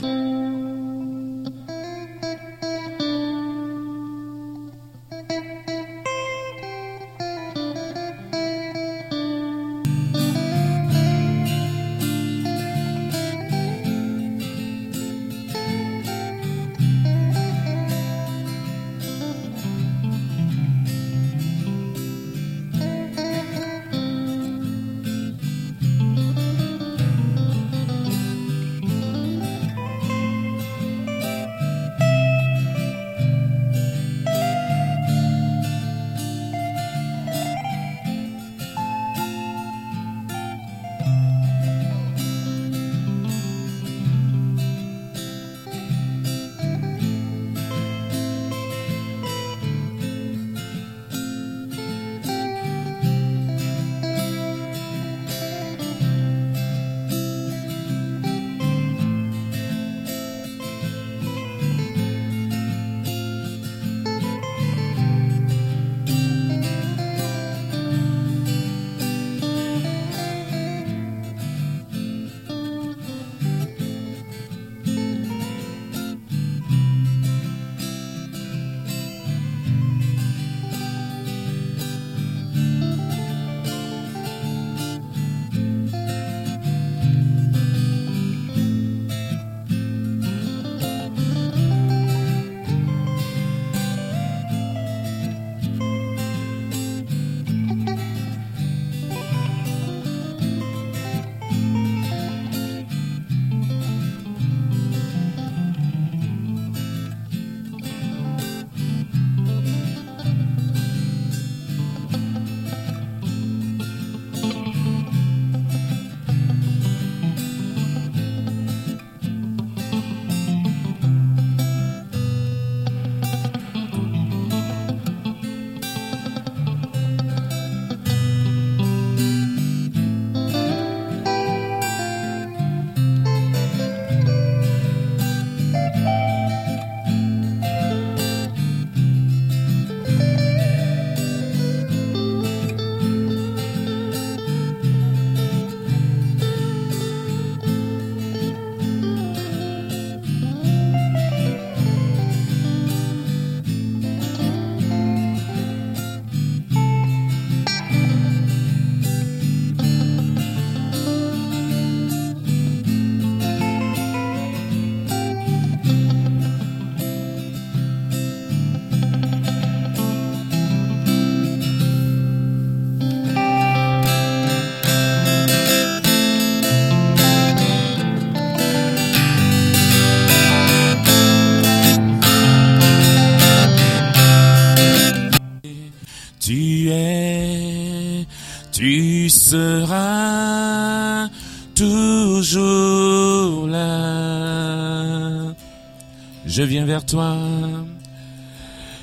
[196.57, 197.37] Je viens vers toi,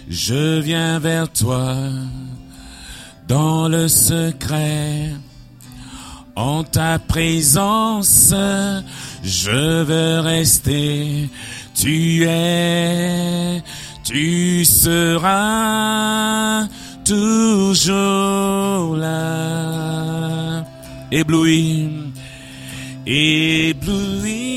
[0.09, 1.75] je viens vers toi
[3.27, 5.11] dans le secret.
[6.35, 8.33] En ta présence,
[9.23, 11.29] je veux rester.
[11.75, 13.61] Tu es,
[14.03, 16.67] tu seras
[17.05, 20.65] toujours là.
[21.11, 21.87] Ébloui,
[23.05, 24.52] ébloui